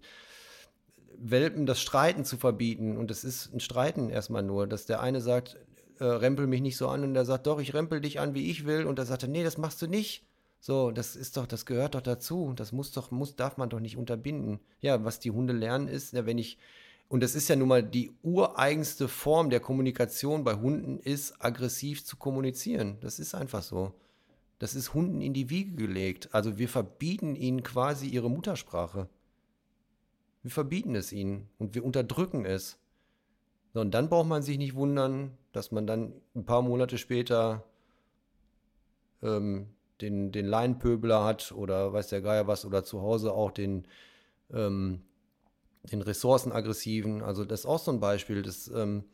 [1.15, 5.21] Welpen das Streiten zu verbieten und das ist ein Streiten erstmal nur, dass der eine
[5.21, 5.58] sagt,
[5.99, 7.03] äh, rempel mich nicht so an.
[7.03, 8.86] Und er sagt, doch, ich rempel dich an, wie ich will.
[8.86, 10.25] Und er sagte, nee, das machst du nicht.
[10.60, 12.53] So, das ist doch, das gehört doch dazu.
[12.56, 14.60] Das muss doch, muss, darf man doch nicht unterbinden.
[14.79, 16.58] Ja, was die Hunde lernen ist, ja, wenn ich,
[17.10, 22.06] und das ist ja nun mal die ureigenste Form der Kommunikation bei Hunden, ist aggressiv
[22.06, 22.97] zu kommunizieren.
[23.01, 23.93] Das ist einfach so.
[24.60, 26.29] Das ist Hunden in die Wiege gelegt.
[26.34, 29.10] Also wir verbieten ihnen quasi ihre Muttersprache.
[30.43, 32.77] Wir verbieten es ihnen und wir unterdrücken es.
[33.73, 37.63] So, und dann braucht man sich nicht wundern, dass man dann ein paar Monate später
[39.21, 39.67] ähm,
[40.01, 43.88] den, den Laienpöbler hat oder weiß der Geier was oder zu Hause auch den,
[44.51, 45.01] ähm,
[45.91, 47.21] den Ressourcenaggressiven.
[47.21, 48.41] Also das ist auch so ein Beispiel.
[48.41, 49.05] Das, ähm,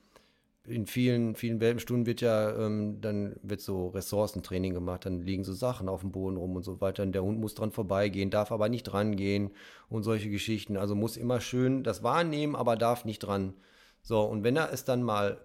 [0.66, 5.54] in vielen, vielen Welpenstunden wird ja, ähm, dann wird so Ressourcentraining gemacht, dann liegen so
[5.54, 7.04] Sachen auf dem Boden rum und so weiter.
[7.04, 9.52] Und der Hund muss dran vorbeigehen, darf aber nicht dran gehen
[9.90, 10.78] und solche Geschichten.
[10.78, 13.54] Also muss immer schön das wahrnehmen, aber darf nicht dran.
[14.02, 15.40] So, und wenn er es dann mal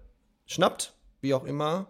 [0.46, 1.88] schnappt, wie auch immer,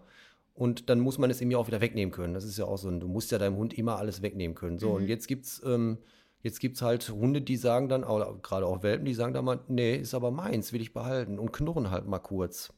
[0.55, 2.33] Und dann muss man es ihm ja auch wieder wegnehmen können.
[2.33, 4.79] Das ist ja auch so, du musst ja deinem Hund immer alles wegnehmen können.
[4.79, 4.95] So, mhm.
[4.95, 5.97] und jetzt gibt's, ähm,
[6.43, 8.03] jetzt gibt's halt Hunde, die sagen dann,
[8.41, 11.51] gerade auch Welpen, die sagen dann mal, nee, ist aber meins, will ich behalten und
[11.51, 12.71] knurren halt mal kurz.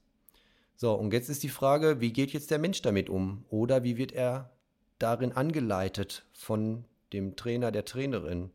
[0.76, 3.45] So, und jetzt ist die Frage, wie geht jetzt der Mensch damit um?
[3.50, 4.50] Oder wie wird er
[4.97, 8.50] darin angeleitet von dem Trainer, der Trainerin?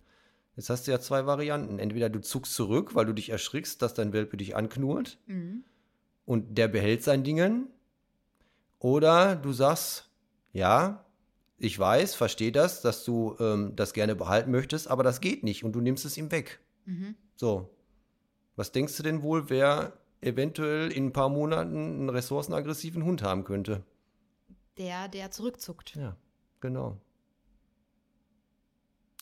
[0.56, 1.78] Jetzt hast du ja zwei Varianten.
[1.78, 5.64] Entweder du zuckst zurück, weil du dich erschrickst, dass dein Welpe dich anknurrt mhm.
[6.24, 7.68] und der behält sein Dingen.
[8.78, 10.10] Oder du sagst,
[10.52, 11.04] ja,
[11.58, 15.64] ich weiß, verstehe das, dass du ähm, das gerne behalten möchtest, aber das geht nicht
[15.64, 16.60] und du nimmst es ihm weg.
[16.84, 17.14] Mhm.
[17.36, 17.70] So.
[18.56, 23.44] Was denkst du denn wohl, wer eventuell in ein paar Monaten einen ressourcenaggressiven Hund haben
[23.44, 23.82] könnte?
[24.76, 25.94] Der, der zurückzuckt.
[25.94, 26.16] Ja,
[26.60, 27.00] genau.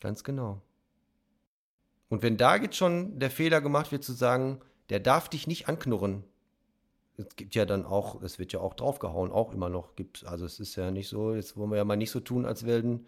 [0.01, 0.63] Ganz genau.
[2.11, 5.69] Und wenn da jetzt schon der Fehler gemacht wird, zu sagen, der darf dich nicht
[5.69, 6.25] anknurren.
[7.17, 9.95] Es gibt ja dann auch, es wird ja auch draufgehauen, auch immer noch.
[9.95, 12.45] Gibt, also es ist ja nicht so, jetzt wollen wir ja mal nicht so tun,
[12.45, 13.07] als werden,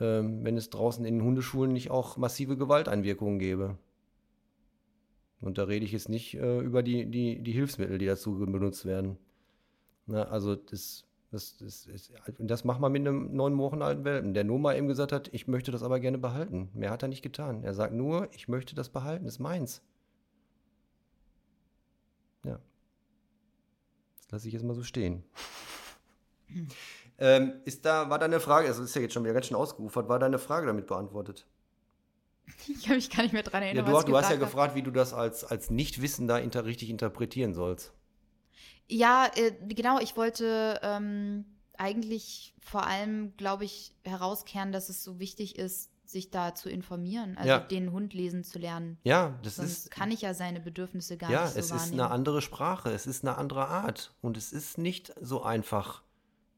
[0.00, 3.76] ähm, wenn es draußen in den Hundeschulen nicht auch massive Gewalteinwirkungen gäbe.
[5.40, 8.86] Und da rede ich jetzt nicht äh, über die, die, die Hilfsmittel, die dazu benutzt
[8.86, 9.18] werden.
[10.06, 14.32] Na, also das das, das, das, das macht man mit einem neun Wochen alten Welpen,
[14.32, 16.70] der nur mal eben gesagt hat, ich möchte das aber gerne behalten.
[16.72, 17.64] Mehr hat er nicht getan.
[17.64, 19.82] Er sagt nur, ich möchte das behalten, das ist meins.
[22.44, 22.58] Ja.
[24.16, 25.22] Das lasse ich jetzt mal so stehen.
[27.18, 29.56] ähm, ist da, war da eine Frage, also ist ja jetzt schon wieder ganz schön
[29.56, 31.46] ausgeufert, war da eine Frage damit beantwortet?
[32.66, 33.84] Ich kann mich gar nicht mehr dran erinnern.
[33.84, 37.52] Ja, du, du hast ja gefragt, wie du das als, als Nichtwissender inter, richtig interpretieren
[37.52, 37.92] sollst.
[38.88, 41.44] Ja, äh, genau, ich wollte ähm,
[41.76, 47.36] eigentlich vor allem, glaube ich, herauskehren, dass es so wichtig ist, sich da zu informieren,
[47.36, 47.58] also ja.
[47.58, 48.98] den Hund lesen zu lernen.
[49.04, 49.90] Ja, das Sonst ist.
[49.90, 53.06] kann ich ja seine Bedürfnisse gar ja, nicht so es ist eine andere Sprache, es
[53.06, 56.02] ist eine andere Art und es ist nicht so einfach,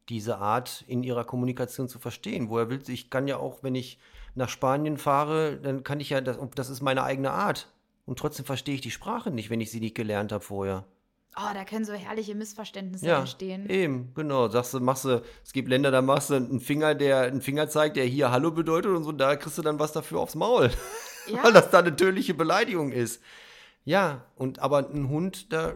[0.09, 2.49] diese Art in ihrer Kommunikation zu verstehen.
[2.49, 2.95] Woher will sie?
[2.95, 3.99] Ich kann ja auch, wenn ich
[4.35, 7.73] nach Spanien fahre, dann kann ich ja, das, das ist meine eigene Art
[8.07, 10.85] und trotzdem verstehe ich die Sprache nicht, wenn ich sie nicht gelernt habe vorher.
[11.37, 13.69] Oh, da können so herrliche Missverständnisse ja, entstehen.
[13.69, 14.49] Eben, genau.
[14.49, 17.69] Sagst du, machst du, es gibt Länder, da machst du einen Finger, der einen Finger
[17.69, 20.71] zeigt, der hier Hallo bedeutet und so, da kriegst du dann was dafür aufs Maul.
[21.29, 21.43] Ja.
[21.45, 23.23] Weil das da eine tödliche Beleidigung ist.
[23.85, 25.75] Ja, und aber ein Hund, da,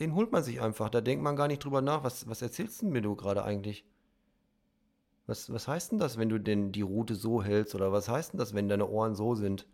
[0.00, 0.88] den holt man sich einfach.
[0.88, 2.02] Da denkt man gar nicht drüber nach.
[2.02, 3.84] Was, was erzählst du mir du gerade eigentlich?
[5.26, 7.74] Was, was heißt denn das, wenn du denn die Route so hältst?
[7.74, 9.66] Oder was heißt denn das, wenn deine Ohren so sind?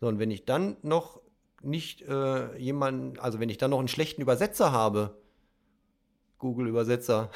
[0.00, 1.20] So, und wenn ich dann noch
[1.64, 5.16] nicht äh, jemanden, also wenn ich dann noch einen schlechten Übersetzer habe,
[6.38, 7.30] Google-Übersetzer,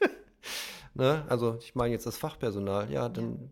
[0.94, 1.24] ne?
[1.28, 3.48] also ich meine jetzt das Fachpersonal, ja, dann, ja.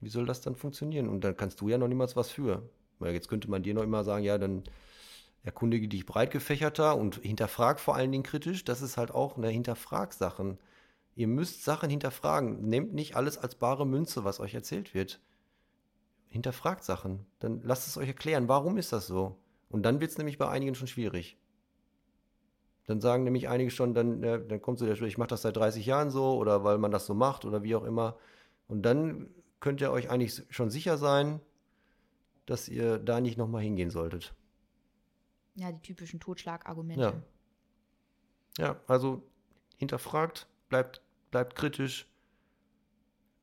[0.00, 1.08] wie soll das dann funktionieren?
[1.08, 2.68] Und dann kannst du ja noch niemals was für.
[2.98, 4.64] Weil jetzt könnte man dir noch immer sagen, ja, dann
[5.42, 8.64] erkundige dich breit gefächerter und hinterfrag vor allen Dingen kritisch.
[8.64, 10.58] Das ist halt auch eine Hinterfrag Sachen.
[11.14, 12.66] Ihr müsst Sachen hinterfragen.
[12.68, 15.20] Nehmt nicht alles als bare Münze, was euch erzählt wird
[16.36, 17.26] hinterfragt Sachen.
[17.40, 19.36] Dann lasst es euch erklären, warum ist das so?
[19.68, 21.36] Und dann wird es nämlich bei einigen schon schwierig.
[22.86, 25.42] Dann sagen nämlich einige schon, dann, äh, dann kommt so der Spruch, ich mache das
[25.42, 28.16] seit 30 Jahren so oder weil man das so macht oder wie auch immer.
[28.68, 31.40] Und dann könnt ihr euch eigentlich schon sicher sein,
[32.46, 34.34] dass ihr da nicht nochmal hingehen solltet.
[35.56, 37.02] Ja, die typischen Totschlagargumente.
[37.02, 37.22] Ja.
[38.58, 39.22] Ja, also
[39.76, 42.08] hinterfragt, bleibt, bleibt kritisch,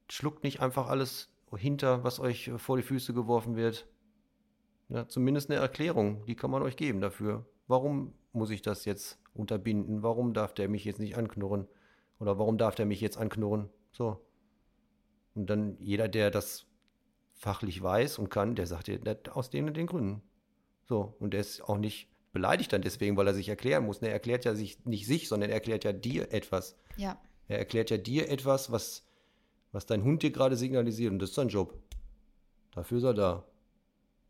[0.10, 3.88] schluckt nicht einfach alles hinter, was euch äh, vor die Füße geworfen wird.
[4.90, 7.46] Ja, zumindest eine Erklärung, die kann man euch geben dafür.
[7.68, 10.04] Warum muss ich das jetzt unterbinden?
[10.04, 11.68] Warum darf der mich jetzt nicht anknurren?
[12.20, 13.70] Oder warum darf der mich jetzt anknurren?
[13.92, 14.26] So.
[15.36, 16.68] Und dann jeder, der das
[17.34, 19.00] fachlich weiß und kann, der sagt dir
[19.32, 20.22] aus den und den Gründen.
[20.88, 21.16] So.
[21.20, 24.02] Und der ist auch nicht beleidigt dann deswegen, weil er sich erklären muss.
[24.02, 26.76] Er erklärt ja sich nicht sich, sondern er erklärt ja dir etwas.
[26.98, 27.18] Ja.
[27.48, 29.06] Er erklärt ja dir etwas, was
[29.74, 31.12] was dein Hund dir gerade signalisiert.
[31.12, 31.78] Und das ist sein Job.
[32.72, 33.44] Dafür ist er da.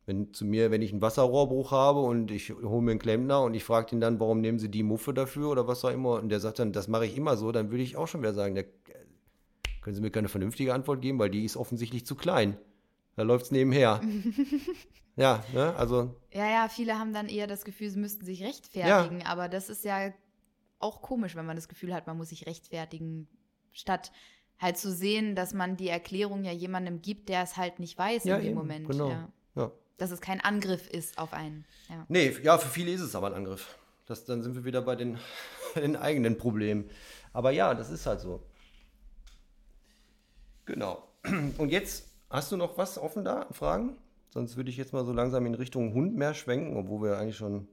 [0.06, 3.54] Wenn zu mir, wenn ich einen Wasserrohrbruch habe und ich hole mir einen Klempner und
[3.54, 6.30] ich frage ihn dann, warum nehmen sie die Muffe dafür oder was auch immer, und
[6.30, 8.56] der sagt dann, das mache ich immer so, dann würde ich auch schon wieder sagen,
[8.56, 8.66] der,
[9.82, 12.58] können Sie mir keine vernünftige Antwort geben, weil die ist offensichtlich zu klein.
[13.16, 14.02] Da läuft es nebenher.
[15.16, 16.16] ja, ne, also.
[16.32, 19.28] Ja, ja, viele haben dann eher das Gefühl, sie müssten sich rechtfertigen, ja.
[19.28, 20.14] aber das ist ja
[20.80, 23.28] auch komisch, wenn man das Gefühl hat, man muss sich rechtfertigen,
[23.72, 24.12] statt
[24.60, 28.24] halt zu sehen, dass man die Erklärung ja jemandem gibt, der es halt nicht weiß
[28.24, 28.88] ja, in dem eben, Moment.
[28.88, 29.10] Genau.
[29.10, 29.30] Ja.
[29.56, 29.72] ja.
[29.98, 31.66] Dass es kein Angriff ist auf einen.
[31.90, 32.06] Ja.
[32.08, 33.78] Nee, ja, für viele ist es aber ein Angriff.
[34.06, 35.18] Das, dann sind wir wieder bei den,
[35.76, 36.90] den eigenen Problemen.
[37.32, 38.44] Aber ja, das ist halt so.
[40.66, 41.08] Genau.
[41.58, 43.98] Und jetzt hast du noch was offen da, Fragen?
[44.30, 47.38] Sonst würde ich jetzt mal so langsam in Richtung Hund mehr schwenken, obwohl wir eigentlich
[47.38, 47.68] schon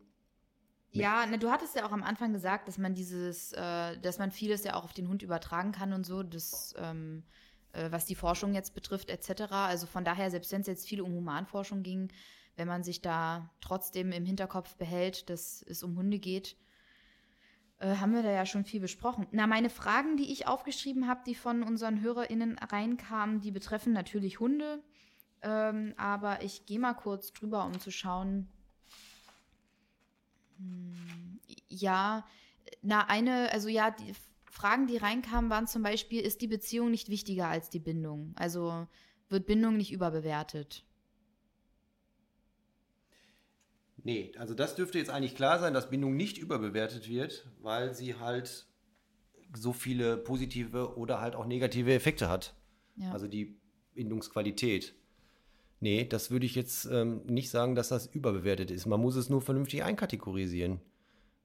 [0.92, 4.30] Ja, ne, du hattest ja auch am Anfang gesagt, dass man dieses, äh, dass man
[4.30, 7.22] vieles ja auch auf den Hund übertragen kann und so, das, ähm,
[7.72, 9.52] äh, was die Forschung jetzt betrifft, etc.
[9.52, 12.10] Also von daher, selbst wenn es jetzt viel um Humanforschung ging,
[12.56, 16.56] wenn man sich da trotzdem im Hinterkopf behält, dass es um Hunde geht,
[17.78, 19.26] äh, haben wir da ja schon viel besprochen.
[19.30, 24.40] Na, meine Fragen, die ich aufgeschrieben habe, die von unseren HörerInnen reinkamen, die betreffen natürlich
[24.40, 24.82] Hunde.
[25.42, 28.48] Ähm, aber ich gehe mal kurz drüber, um zu schauen.
[30.60, 32.26] Hm, ja,
[32.82, 37.08] na, eine, also ja, die Fragen, die reinkamen, waren zum Beispiel, ist die Beziehung nicht
[37.08, 38.32] wichtiger als die Bindung?
[38.36, 38.86] Also
[39.28, 40.84] wird Bindung nicht überbewertet?
[44.02, 48.14] Nee, also das dürfte jetzt eigentlich klar sein, dass Bindung nicht überbewertet wird, weil sie
[48.14, 48.66] halt
[49.54, 52.54] so viele positive oder halt auch negative Effekte hat.
[52.96, 53.12] Ja.
[53.12, 53.60] Also die
[53.94, 54.94] Bindungsqualität.
[55.80, 58.86] Nee, das würde ich jetzt ähm, nicht sagen, dass das überbewertet ist.
[58.86, 60.80] Man muss es nur vernünftig einkategorisieren.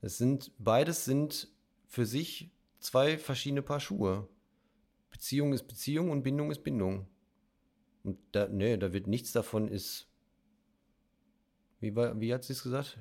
[0.02, 1.50] Es sind, beides sind
[1.88, 4.28] für sich zwei verschiedene Paar Schuhe.
[5.10, 7.08] Beziehung ist Beziehung und Bindung ist Bindung.
[8.04, 10.10] Und da, nee, da wird nichts davon ist
[11.86, 12.98] wie, war, wie hat sie es gesagt?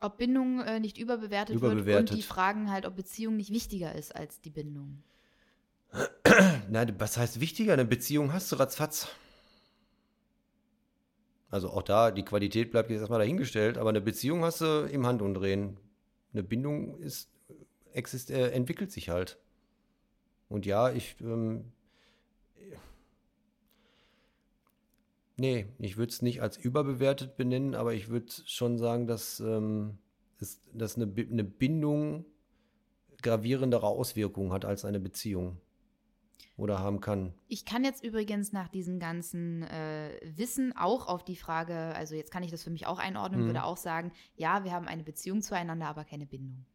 [0.00, 3.94] Ob Bindung äh, nicht überbewertet, überbewertet, wird und die fragen halt, ob Beziehung nicht wichtiger
[3.94, 5.02] ist als die Bindung.
[6.68, 7.72] Nein, was heißt wichtiger?
[7.72, 9.08] Eine Beziehung hast du ratzfatz.
[11.50, 15.06] Also auch da, die Qualität bleibt jetzt erstmal dahingestellt, aber eine Beziehung hast du im
[15.06, 15.78] Handumdrehen.
[16.32, 17.30] Eine Bindung ist,
[17.92, 19.38] exist, äh, entwickelt sich halt.
[20.48, 21.72] Und ja, ich ähm,
[25.40, 29.98] Nee, ich würde es nicht als überbewertet benennen, aber ich würde schon sagen, dass, ähm,
[30.40, 32.24] es, dass eine, eine Bindung
[33.22, 35.60] gravierendere Auswirkungen hat als eine Beziehung
[36.58, 37.32] oder haben kann.
[37.46, 42.32] Ich kann jetzt übrigens nach diesem ganzen äh, Wissen auch auf die Frage, also jetzt
[42.32, 43.46] kann ich das für mich auch einordnen, mhm.
[43.46, 46.66] würde auch sagen, ja, wir haben eine Beziehung zueinander, aber keine Bindung.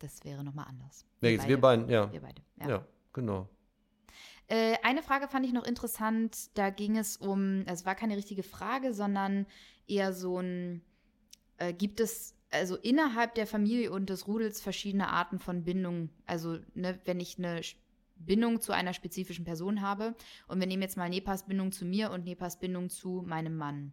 [0.00, 1.06] Das wäre nochmal anders.
[1.20, 2.12] Wir, ja, wir beide, ja.
[2.12, 2.68] Wir beide, ja.
[2.68, 3.48] ja genau.
[4.48, 6.58] Äh, eine Frage fand ich noch interessant.
[6.58, 9.46] Da ging es um, es war keine richtige Frage, sondern
[9.86, 10.82] eher so ein,
[11.58, 16.10] äh, gibt es also innerhalb der Familie und des Rudels verschiedene Arten von Bindung?
[16.26, 17.60] Also, ne, wenn ich eine
[18.20, 20.14] Bindung zu einer spezifischen Person habe
[20.46, 23.92] und wir nehmen jetzt mal Nepas Bindung zu mir und Nepas Bindung zu meinem Mann.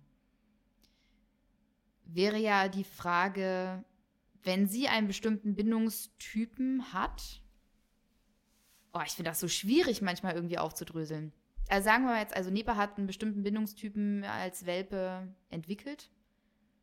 [2.05, 3.83] Wäre ja die Frage,
[4.43, 7.41] wenn sie einen bestimmten Bindungstypen hat,
[8.97, 11.31] Oh, ich finde das so schwierig manchmal irgendwie aufzudröseln.
[11.69, 16.09] Also sagen wir mal jetzt, also Nepa hat einen bestimmten Bindungstypen als Welpe entwickelt,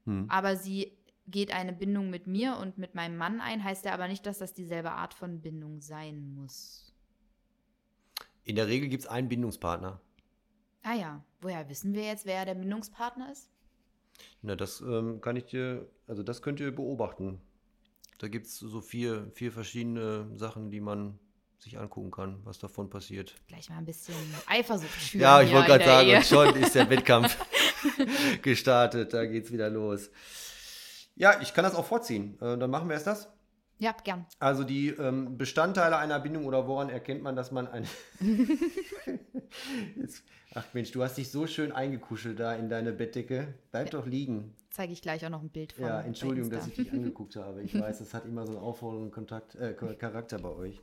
[0.05, 0.27] hm.
[0.29, 4.09] aber sie geht eine Bindung mit mir und mit meinem Mann ein, heißt ja aber
[4.09, 6.94] nicht, dass das dieselbe Art von Bindung sein muss.
[8.45, 10.01] In der Regel gibt es einen Bindungspartner.
[10.83, 13.49] Ah ja, woher wissen wir jetzt, wer der Bindungspartner ist?
[14.43, 17.41] Na, das ähm, kann ich dir, also das könnt ihr beobachten.
[18.19, 21.19] Da gibt es so vier, vier verschiedene Sachen, die man
[21.59, 23.35] sich angucken kann, was davon passiert.
[23.49, 24.15] Gleich mal ein bisschen
[24.47, 25.23] Eifersucht schüren.
[25.23, 27.39] ja, ich wollte gerade sagen, und schon ist der Wettkampf
[28.43, 30.11] gestartet, da geht's wieder los.
[31.17, 32.39] Ja, ich kann das auch vorziehen.
[32.43, 33.29] Äh, dann machen wir erst das.
[33.79, 34.25] Ja, gern.
[34.39, 37.87] Also die ähm, Bestandteile einer Bindung oder woran erkennt man, dass man eine.
[40.55, 43.55] ach Mensch, du hast dich so schön eingekuschelt da in deine Bettdecke.
[43.73, 43.99] Bleib ja.
[43.99, 44.55] doch liegen.
[44.71, 45.85] Zeige ich gleich auch noch ein Bild von.
[45.85, 47.63] Ja, Entschuldigung, dass ich dich angeguckt habe.
[47.63, 50.81] Ich weiß, das hat immer so einen auffordernden Kontakt, äh, Charakter bei euch.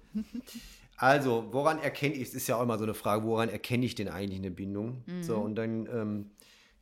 [0.97, 3.95] Also, woran erkenne ich, es ist ja auch immer so eine Frage, woran erkenne ich
[3.95, 5.03] denn eigentlich eine Bindung?
[5.07, 5.23] Mhm.
[5.23, 6.31] So, und dann ähm,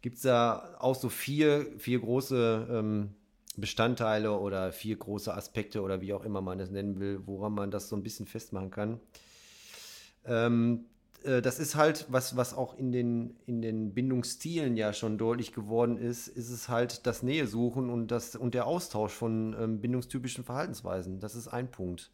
[0.02, 3.16] gibt es da auch so vier, vier große ähm,
[3.60, 7.72] Bestandteile oder vier große Aspekte oder wie auch immer man es nennen will, woran man
[7.72, 9.00] das so ein bisschen festmachen kann.
[10.26, 10.86] Ähm,
[11.24, 15.54] äh, das ist halt, was, was auch in den, in den Bindungsstilen ja schon deutlich
[15.54, 20.44] geworden ist, ist es halt das Nähesuchen und, das, und der Austausch von ähm, bindungstypischen
[20.44, 21.20] Verhaltensweisen.
[21.20, 22.12] Das ist ein Punkt.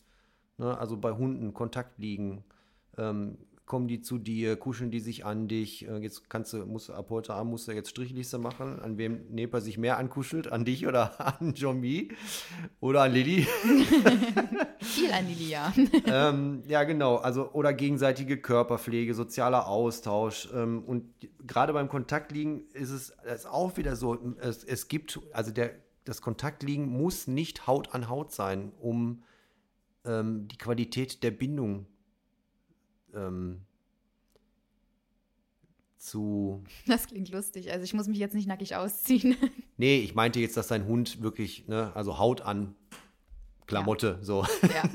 [0.57, 0.77] Ne?
[0.77, 2.43] Also bei Hunden Kontakt liegen,
[2.97, 5.87] ähm, kommen die zu dir, kuscheln die sich an dich.
[5.87, 9.25] Äh, jetzt kannst du, musst, ab heute Abend musst du jetzt Strichliste machen, an wem
[9.29, 12.09] Nepa sich mehr ankuschelt, an dich oder an Jomi
[12.79, 13.43] oder an Lilly.
[14.79, 15.73] Viel an Lilly, ja.
[16.05, 17.15] ähm, ja, genau.
[17.15, 20.49] Also, oder gegenseitige Körperpflege, sozialer Austausch.
[20.53, 21.13] Ähm, und
[21.45, 25.71] gerade beim Kontaktliegen ist es ist auch wieder so, es, es gibt, also der,
[26.03, 29.23] das Kontaktliegen muss nicht Haut an Haut sein, um
[30.05, 31.87] ähm, die Qualität der Bindung
[33.15, 33.61] ähm,
[35.97, 36.63] zu.
[36.87, 37.71] Das klingt lustig.
[37.71, 39.35] Also ich muss mich jetzt nicht nackig ausziehen.
[39.77, 42.75] Nee, ich meinte jetzt, dass dein Hund wirklich, ne, also Haut an
[43.67, 44.23] Klamotte, ja.
[44.23, 44.45] so.
[44.61, 44.89] Ja.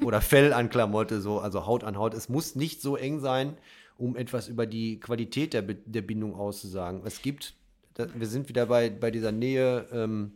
[0.04, 2.12] Oder Fell an Klamotte, so, also Haut an Haut.
[2.12, 3.56] Es muss nicht so eng sein,
[3.98, 7.02] um etwas über die Qualität der, der Bindung auszusagen.
[7.04, 7.54] Es gibt,
[7.94, 10.32] wir sind wieder bei, bei dieser Nähe, ähm,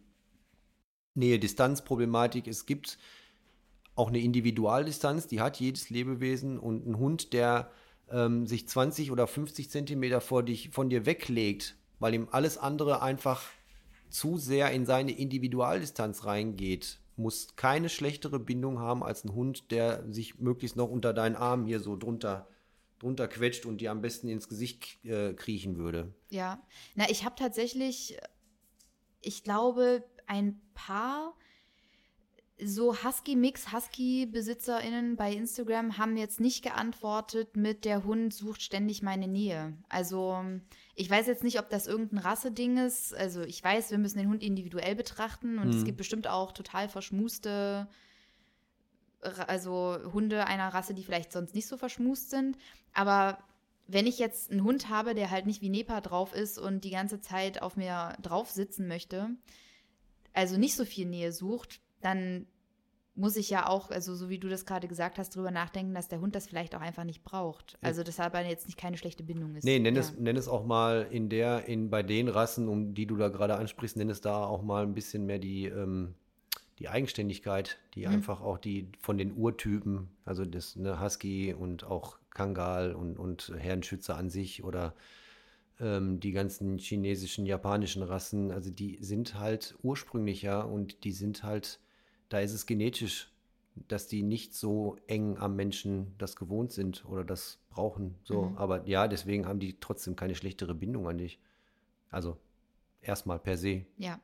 [1.14, 2.46] Nähe-Distanz-Problematik.
[2.46, 2.96] Es gibt
[4.00, 7.70] auch eine Individualdistanz, die hat jedes Lebewesen und ein Hund, der
[8.10, 13.02] ähm, sich 20 oder 50 Zentimeter vor dich, von dir weglegt, weil ihm alles andere
[13.02, 13.42] einfach
[14.08, 20.10] zu sehr in seine Individualdistanz reingeht, muss keine schlechtere Bindung haben als ein Hund, der
[20.10, 22.48] sich möglichst noch unter deinen Arm hier so drunter
[23.00, 26.14] drunter quetscht und dir am besten ins Gesicht äh, kriechen würde.
[26.28, 26.62] Ja,
[26.94, 28.18] na, ich habe tatsächlich,
[29.20, 31.34] ich glaube, ein paar
[32.64, 39.28] so Husky-Mix, Husky-BesitzerInnen bei Instagram haben jetzt nicht geantwortet mit der Hund sucht ständig meine
[39.28, 39.76] Nähe.
[39.88, 40.42] Also
[40.94, 43.14] ich weiß jetzt nicht, ob das irgendein Rasseding ist.
[43.14, 45.76] Also ich weiß, wir müssen den Hund individuell betrachten und mhm.
[45.76, 47.88] es gibt bestimmt auch total verschmuste,
[49.46, 52.56] also Hunde einer Rasse, die vielleicht sonst nicht so verschmust sind.
[52.92, 53.38] Aber
[53.86, 56.90] wenn ich jetzt einen Hund habe, der halt nicht wie Nepa drauf ist und die
[56.90, 59.30] ganze Zeit auf mir drauf sitzen möchte,
[60.32, 62.46] also nicht so viel Nähe sucht, dann
[63.14, 66.08] muss ich ja auch, also so wie du das gerade gesagt hast, drüber nachdenken, dass
[66.08, 67.76] der Hund das vielleicht auch einfach nicht braucht.
[67.82, 69.64] Also deshalb jetzt nicht keine schlechte Bindung ist.
[69.64, 70.00] Nee, nenn, ja.
[70.00, 73.28] es, nenn es auch mal in der, in bei den Rassen, um die du da
[73.28, 76.14] gerade ansprichst, nenn es da auch mal ein bisschen mehr die, ähm,
[76.78, 78.14] die Eigenständigkeit, die mhm.
[78.14, 83.52] einfach auch die von den Urtypen, also das ne, Husky und auch Kangal und, und
[83.58, 84.94] Herrenschützer an sich oder
[85.78, 91.80] ähm, die ganzen chinesischen, japanischen Rassen, also die sind halt ursprünglicher und die sind halt,
[92.30, 93.30] da ist es genetisch,
[93.88, 98.14] dass die nicht so eng am Menschen das gewohnt sind oder das brauchen.
[98.24, 98.56] So, mhm.
[98.56, 101.38] aber ja, deswegen haben die trotzdem keine schlechtere Bindung an dich.
[102.10, 102.38] Also
[103.02, 103.84] erstmal per se.
[103.98, 104.18] Ja.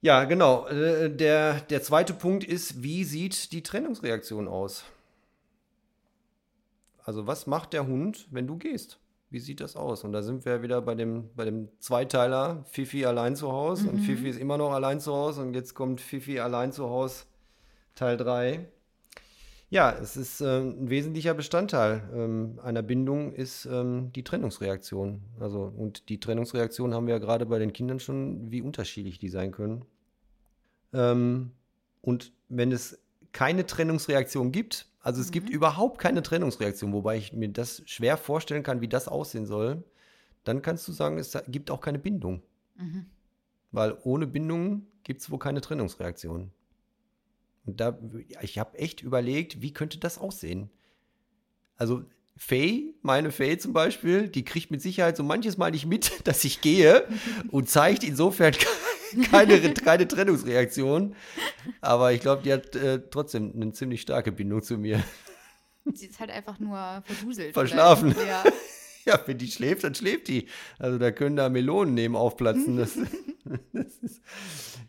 [0.00, 0.66] Ja, genau.
[0.66, 4.84] Äh, der, der zweite Punkt ist, wie sieht die Trennungsreaktion aus?
[7.02, 8.98] Also was macht der Hund, wenn du gehst?
[9.34, 10.04] Wie sieht das aus?
[10.04, 13.88] Und da sind wir wieder bei dem, bei dem Zweiteiler, Fifi allein zu Hause.
[13.88, 13.88] Mhm.
[13.90, 15.42] Und Fifi ist immer noch allein zu Hause.
[15.42, 17.24] Und jetzt kommt Fifi allein zu Hause,
[17.96, 18.68] Teil 3.
[19.70, 25.20] Ja, es ist äh, ein wesentlicher Bestandteil ähm, einer Bindung ist ähm, die Trennungsreaktion.
[25.40, 29.30] Also, und die Trennungsreaktion haben wir ja gerade bei den Kindern schon, wie unterschiedlich die
[29.30, 29.84] sein können.
[30.92, 31.50] Ähm,
[32.02, 33.00] und wenn es
[33.32, 35.32] keine Trennungsreaktion gibt, also es mhm.
[35.32, 39.84] gibt überhaupt keine Trennungsreaktion, wobei ich mir das schwer vorstellen kann, wie das aussehen soll.
[40.44, 42.42] Dann kannst du sagen, es gibt auch keine Bindung.
[42.76, 43.04] Mhm.
[43.70, 46.50] Weil ohne Bindung gibt es wohl keine Trennungsreaktion.
[47.66, 47.98] Und da,
[48.40, 50.70] ich habe echt überlegt, wie könnte das aussehen?
[51.76, 52.04] Also
[52.36, 56.44] Faye, meine Faye zum Beispiel, die kriegt mit Sicherheit so manches Mal nicht mit, dass
[56.44, 57.06] ich gehe
[57.50, 58.54] und zeigt insofern
[59.30, 61.14] keine, keine Trennungsreaktion.
[61.80, 65.02] Aber ich glaube, die hat äh, trotzdem eine ziemlich starke Bindung zu mir.
[65.92, 67.52] Sie ist halt einfach nur verduselt.
[67.52, 68.14] Verschlafen.
[68.26, 68.44] Ja.
[69.04, 70.48] ja, wenn die schläft, dann schläft die.
[70.78, 72.76] Also da können da Melonen neben aufplatzen.
[72.76, 72.96] Das,
[73.72, 74.22] das ist,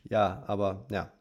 [0.09, 1.11] ja, aber ja.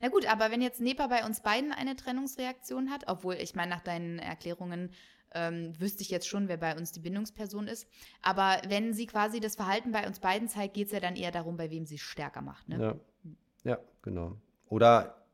[0.00, 3.70] Na gut, aber wenn jetzt Nepa bei uns beiden eine Trennungsreaktion hat, obwohl ich meine,
[3.70, 4.90] nach deinen Erklärungen
[5.34, 7.86] ähm, wüsste ich jetzt schon, wer bei uns die Bindungsperson ist.
[8.22, 11.30] Aber wenn sie quasi das Verhalten bei uns beiden zeigt, geht es ja dann eher
[11.30, 12.68] darum, bei wem sie es stärker macht.
[12.68, 12.80] Ne?
[13.64, 13.70] Ja.
[13.70, 14.36] ja, genau.
[14.68, 15.24] Oder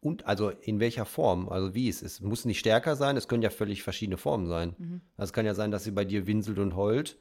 [0.00, 2.14] und also in welcher Form, also wie es ist.
[2.14, 4.74] Es muss nicht stärker sein, es können ja völlig verschiedene Formen sein.
[4.76, 5.00] Mhm.
[5.16, 7.16] Also es kann ja sein, dass sie bei dir winselt und heult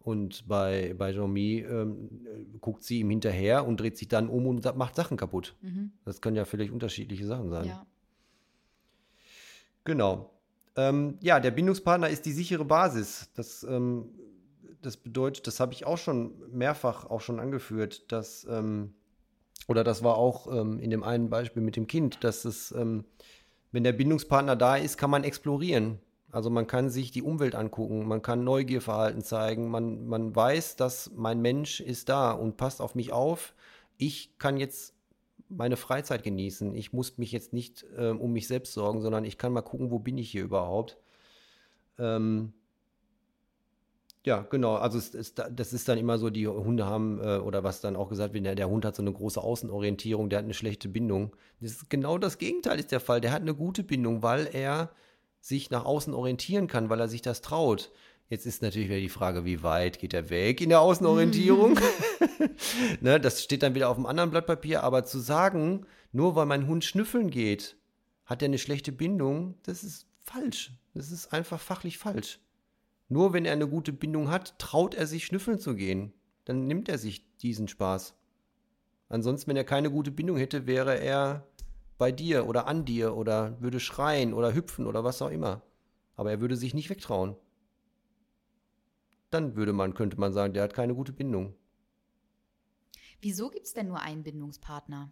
[0.00, 4.64] und bei, bei Jean-Mi ähm, guckt sie ihm hinterher und dreht sich dann um und
[4.76, 5.56] macht Sachen kaputt.
[5.60, 5.92] Mhm.
[6.04, 7.66] Das können ja völlig unterschiedliche Sachen sein.
[7.66, 7.86] Ja.
[9.84, 10.30] Genau.
[10.76, 13.30] Ähm, ja, der Bindungspartner ist die sichere Basis.
[13.34, 14.10] Das, ähm,
[14.82, 18.94] das bedeutet, das habe ich auch schon mehrfach auch schon angeführt, dass, ähm,
[19.68, 23.04] oder das war auch ähm, in dem einen Beispiel mit dem Kind, dass es, ähm,
[23.72, 25.98] wenn der Bindungspartner da ist, kann man explorieren.
[26.30, 31.10] Also man kann sich die Umwelt angucken, man kann Neugierverhalten zeigen, man, man weiß, dass
[31.14, 33.54] mein Mensch ist da und passt auf mich auf.
[33.96, 34.95] Ich kann jetzt
[35.48, 36.74] meine Freizeit genießen.
[36.74, 39.90] Ich muss mich jetzt nicht äh, um mich selbst sorgen, sondern ich kann mal gucken,
[39.90, 40.96] wo bin ich hier überhaupt.
[41.98, 42.52] Ähm,
[44.24, 44.74] ja, genau.
[44.74, 47.94] Also es, es, das ist dann immer so, die Hunde haben, äh, oder was dann
[47.94, 50.88] auch gesagt wird, der, der, Hund hat so eine große Außenorientierung, der hat eine schlechte
[50.88, 51.36] Bindung.
[51.60, 53.20] Das ist genau das Gegenteil ist der Fall.
[53.20, 54.90] Der hat eine gute Bindung, weil er
[55.40, 57.92] sich nach außen orientieren kann, weil er sich das traut.
[58.28, 61.78] Jetzt ist natürlich wieder die Frage, wie weit geht er weg in der Außenorientierung?
[63.00, 64.82] ne, das steht dann wieder auf einem anderen Blatt Papier.
[64.82, 67.76] Aber zu sagen, nur weil mein Hund schnüffeln geht,
[68.24, 70.72] hat er eine schlechte Bindung, das ist falsch.
[70.92, 72.40] Das ist einfach fachlich falsch.
[73.08, 76.12] Nur wenn er eine gute Bindung hat, traut er sich schnüffeln zu gehen.
[76.46, 78.14] Dann nimmt er sich diesen Spaß.
[79.08, 81.46] Ansonsten, wenn er keine gute Bindung hätte, wäre er
[81.96, 85.62] bei dir oder an dir oder würde schreien oder hüpfen oder was auch immer.
[86.16, 87.36] Aber er würde sich nicht wegtrauen
[89.30, 91.54] dann würde man, könnte man sagen, der hat keine gute Bindung.
[93.20, 95.10] Wieso gibt es denn nur einen Bindungspartner?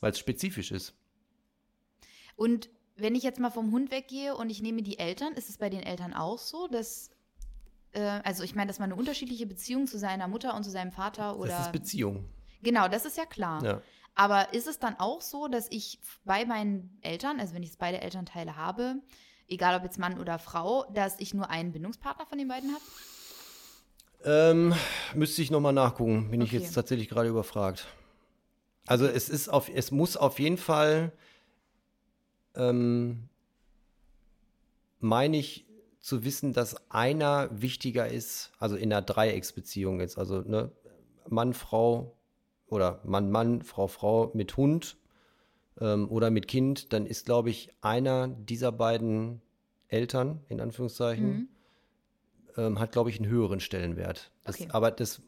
[0.00, 0.94] Weil es spezifisch ist.
[2.36, 5.58] Und wenn ich jetzt mal vom Hund weggehe und ich nehme die Eltern, ist es
[5.58, 7.10] bei den Eltern auch so, dass
[7.92, 10.92] äh, also ich meine, dass man eine unterschiedliche Beziehung zu seiner Mutter und zu seinem
[10.92, 12.28] Vater oder Das ist Beziehung.
[12.62, 13.64] Genau, das ist ja klar.
[13.64, 13.82] Ja.
[14.14, 17.78] Aber ist es dann auch so, dass ich bei meinen Eltern, also wenn ich jetzt
[17.78, 18.96] beide Elternteile habe,
[19.48, 22.82] egal ob jetzt Mann oder Frau, dass ich nur einen Bindungspartner von den beiden habe?
[24.24, 24.74] Ähm,
[25.14, 26.30] müsste ich nochmal nachgucken.
[26.30, 26.58] Bin ich Okay.
[26.62, 27.86] jetzt tatsächlich gerade überfragt.
[28.86, 31.12] Also es ist auf, es muss auf jeden Fall,
[32.54, 33.28] ähm,
[34.98, 35.66] meine ich
[36.00, 40.72] zu wissen, dass einer wichtiger ist, also in einer Dreiecksbeziehung jetzt, also ne,
[41.28, 42.16] Mann, Frau
[42.66, 44.96] oder Mann, Mann, Frau, Frau mit Hund
[45.80, 49.40] ähm, oder mit Kind, dann ist, glaube ich, einer dieser beiden
[49.88, 51.48] Eltern, in Anführungszeichen, Mhm.
[52.56, 54.30] ähm, hat, glaube ich, einen höheren Stellenwert.
[54.44, 54.68] Das, Okay.
[54.70, 55.22] Aber das,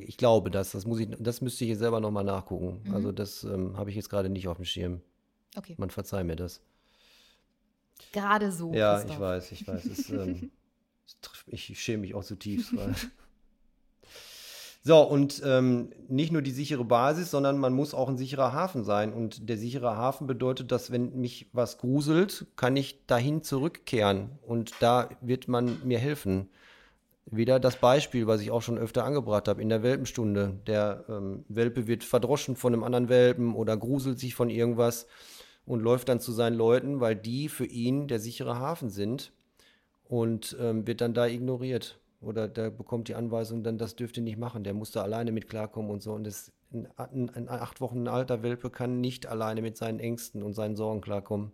[0.00, 2.82] ich glaube das, das muss ich, das müsste ich jetzt selber nochmal nachgucken.
[2.84, 2.94] Mhm.
[2.94, 5.00] Also das ähm, habe ich jetzt gerade nicht auf dem Schirm.
[5.56, 5.74] Okay.
[5.78, 6.60] Man verzeih mir das.
[8.12, 8.72] Gerade so.
[8.74, 9.14] ja, Christoph.
[9.14, 9.84] ich weiß, ich weiß.
[9.86, 10.50] Es, ähm,
[11.46, 12.76] ich schäme mich auch zutiefst.
[12.76, 12.94] Weil
[14.86, 18.84] so, und ähm, nicht nur die sichere Basis, sondern man muss auch ein sicherer Hafen
[18.84, 19.14] sein.
[19.14, 24.32] Und der sichere Hafen bedeutet, dass wenn mich was gruselt, kann ich dahin zurückkehren.
[24.46, 26.50] Und da wird man mir helfen.
[27.24, 30.60] Wieder das Beispiel, was ich auch schon öfter angebracht habe, in der Welpenstunde.
[30.66, 35.06] Der ähm, Welpe wird verdroschen von einem anderen Welpen oder gruselt sich von irgendwas
[35.64, 39.32] und läuft dann zu seinen Leuten, weil die für ihn der sichere Hafen sind
[40.04, 41.98] und ähm, wird dann da ignoriert.
[42.24, 45.48] Oder der bekommt die Anweisung dann, das dürfte nicht machen, der muss da alleine mit
[45.48, 46.12] klarkommen und so.
[46.12, 50.42] Und das, ein, ein, ein acht Wochen alter Welpe kann nicht alleine mit seinen Ängsten
[50.42, 51.52] und seinen Sorgen klarkommen.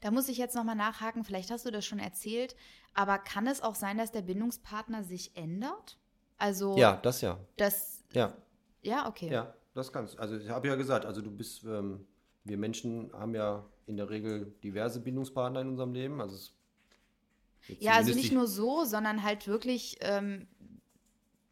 [0.00, 2.56] Da muss ich jetzt nochmal nachhaken, vielleicht hast du das schon erzählt,
[2.94, 5.98] aber kann es auch sein, dass der Bindungspartner sich ändert?
[6.38, 7.38] Also, Ja, das ja.
[7.58, 8.32] das, Ja,
[8.82, 9.30] ja, okay.
[9.30, 12.06] ja, das kannst Also ich habe ja gesagt, also du bist, ähm,
[12.44, 16.20] wir Menschen haben ja in der Regel diverse Bindungspartner in unserem Leben.
[16.20, 16.54] Also es
[17.68, 20.46] jetzt Ja, also nicht nur so, sondern halt wirklich, ähm,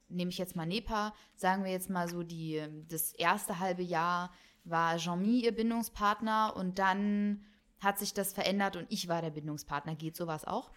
[0.08, 3.82] nehme ich jetzt mal Nepa, sagen wir jetzt mal so, die, ähm, das erste halbe
[3.82, 4.32] Jahr
[4.64, 7.44] war Jean-Mi ihr Bindungspartner und dann
[7.80, 9.94] hat sich das verändert und ich war der Bindungspartner.
[9.94, 10.70] Geht sowas auch?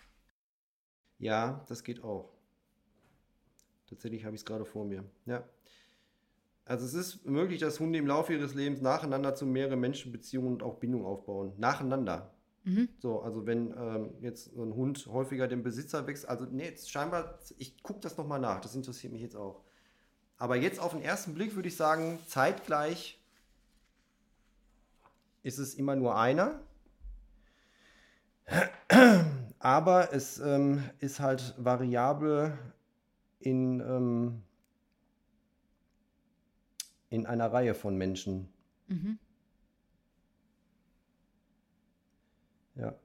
[1.17, 2.33] Ja, das geht auch.
[3.87, 5.03] Tatsächlich habe ich es gerade vor mir.
[5.25, 5.43] Ja.
[6.65, 10.63] Also es ist möglich, dass Hunde im Laufe ihres Lebens nacheinander zu mehreren Menschenbeziehungen und
[10.63, 11.53] auch Bindungen aufbauen.
[11.57, 12.33] Nacheinander.
[12.63, 12.89] Mhm.
[12.99, 16.91] So, also wenn ähm, jetzt so ein Hund häufiger den Besitzer wechselt, also nee, jetzt
[16.91, 19.63] scheinbar, ich gucke das nochmal nach, das interessiert mich jetzt auch.
[20.37, 23.19] Aber jetzt auf den ersten Blick würde ich sagen, zeitgleich
[25.43, 26.61] ist es immer nur einer.
[29.59, 32.57] Aber es ähm, ist halt variabel
[33.39, 34.41] in, ähm,
[37.09, 38.51] in einer Reihe von Menschen.
[38.87, 39.19] Mhm.
[42.75, 42.95] Ja.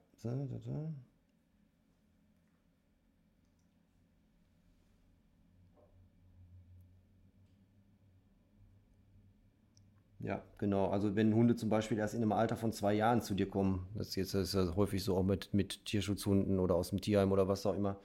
[10.19, 10.87] Ja, genau.
[10.89, 13.87] Also wenn Hunde zum Beispiel erst in einem Alter von zwei Jahren zu dir kommen,
[13.95, 17.01] das ist jetzt das ist ja häufig so auch mit, mit Tierschutzhunden oder aus dem
[17.01, 17.97] Tierheim oder was auch immer,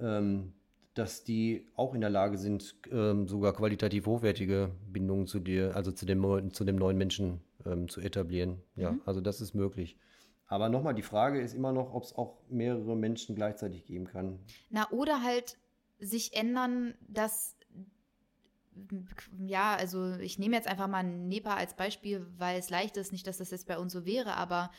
[0.00, 0.52] ähm,
[0.94, 5.90] dass die auch in der Lage sind, ähm, sogar qualitativ hochwertige Bindungen zu dir, also
[5.92, 8.58] zu dem, neuen- zu dem neuen Menschen ähm, zu etablieren.
[8.76, 9.96] Ja, also das ist möglich.
[10.46, 14.38] Aber nochmal, die Frage ist immer noch, ob es auch mehrere Menschen gleichzeitig geben kann.
[14.70, 15.56] Na, oder halt
[15.98, 17.56] sich ändern, dass,
[19.46, 23.26] ja, also ich nehme jetzt einfach mal Nepa als Beispiel, weil es leicht ist, nicht,
[23.26, 24.70] dass das jetzt bei uns so wäre, aber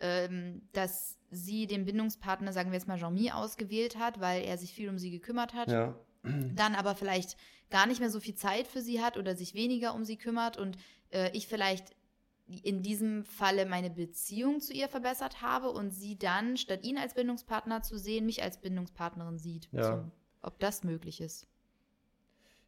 [0.00, 4.72] ähm, dass sie den Bindungspartner, sagen wir jetzt mal Jean-Mi, ausgewählt hat, weil er sich
[4.72, 7.36] viel um sie gekümmert hat, Ja, dann aber vielleicht
[7.70, 10.56] gar nicht mehr so viel Zeit für sie hat oder sich weniger um sie kümmert
[10.56, 10.76] und
[11.10, 11.94] äh, ich vielleicht
[12.46, 17.14] in diesem Falle meine Beziehung zu ihr verbessert habe und sie dann, statt ihn als
[17.14, 19.68] Bindungspartner zu sehen, mich als Bindungspartnerin sieht.
[19.72, 19.96] Ja.
[19.96, 20.10] So,
[20.42, 21.46] ob das möglich ist.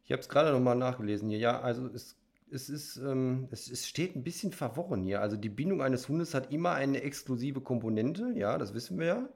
[0.03, 1.37] Ich habe es gerade nochmal nachgelesen hier.
[1.37, 2.15] Ja, also es,
[2.49, 5.21] es ist, ähm, es, es steht ein bisschen verworren hier.
[5.21, 9.29] Also die Bindung eines Hundes hat immer eine exklusive Komponente, ja, das wissen wir ja.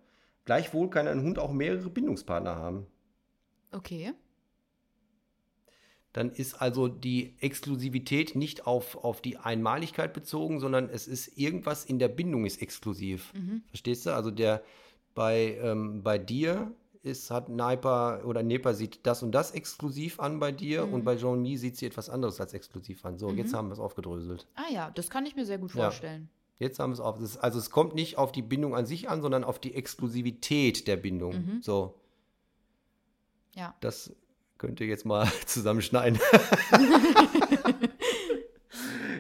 [0.46, 2.88] Gleichwohl kann ein Hund auch mehrere Bindungspartner haben.
[3.72, 4.14] Okay.
[6.14, 11.86] Dann ist also die Exklusivität nicht auf, auf die Einmaligkeit bezogen, sondern es ist irgendwas
[11.86, 13.34] in der Bindung ist exklusiv.
[13.34, 13.64] Mhm.
[13.70, 14.14] Verstehst du?
[14.14, 14.62] Also der
[15.16, 16.72] bei, ähm, bei dir
[17.04, 20.94] ist, hat Niper oder Nepa sieht das und das exklusiv an bei dir Mhm.
[20.94, 23.18] und bei Jean-Mi sieht sie etwas anderes als exklusiv an.
[23.18, 23.38] So, Mhm.
[23.40, 24.46] jetzt haben wir es aufgedröselt.
[24.56, 25.84] Ah ja, das kann ich mir sehr gut Ja.
[25.86, 26.30] vorstellen.
[26.60, 27.20] Jetzt haben wir es auf.
[27.20, 30.88] Ist, also es kommt nicht auf die Bindung an sich an, sondern auf die Exklusivität
[30.88, 31.34] der Bindung.
[31.34, 31.62] Mhm.
[31.62, 31.96] So,
[33.56, 33.74] Ja.
[33.82, 34.14] das
[34.62, 36.20] könnt ihr jetzt mal zusammenschneiden.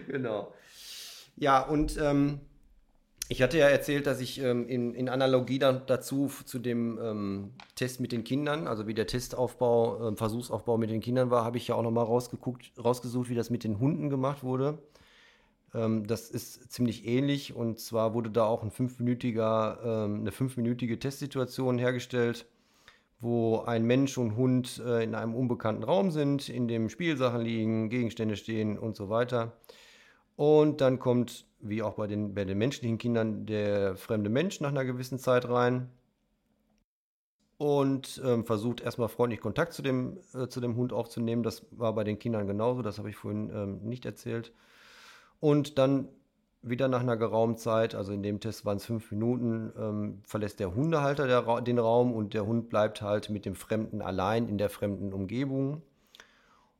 [0.07, 0.53] genau.
[1.35, 2.41] Ja, und ähm,
[3.27, 7.53] ich hatte ja erzählt, dass ich ähm, in, in, Analogie dann dazu zu dem ähm,
[7.75, 11.57] Test mit den Kindern, also wie der Testaufbau, äh, Versuchsaufbau mit den Kindern war, habe
[11.57, 14.77] ich ja auch nochmal rausgeguckt, rausgesucht, wie das mit den Hunden gemacht wurde.
[15.73, 20.99] Ähm, das ist ziemlich ähnlich und zwar wurde da auch ein fünfminütiger, ähm, eine fünfminütige
[20.99, 22.45] Testsituation hergestellt,
[23.21, 27.89] wo ein Mensch und Hund äh, in einem unbekannten Raum sind, in dem Spielsachen liegen,
[27.89, 29.53] Gegenstände stehen und so weiter.
[30.35, 34.69] Und dann kommt, wie auch bei den, bei den menschlichen Kindern, der fremde Mensch nach
[34.69, 35.89] einer gewissen Zeit rein
[37.57, 41.43] und ähm, versucht erstmal freundlich Kontakt zu dem, äh, zu dem Hund aufzunehmen.
[41.43, 44.51] Das war bei den Kindern genauso, das habe ich vorhin ähm, nicht erzählt.
[45.39, 46.07] Und dann
[46.61, 50.59] wieder nach einer geraumen Zeit, also in dem Test waren es fünf Minuten, ähm, verlässt
[50.59, 54.57] der Hundehalter der, den Raum und der Hund bleibt halt mit dem Fremden allein in
[54.57, 55.81] der fremden Umgebung.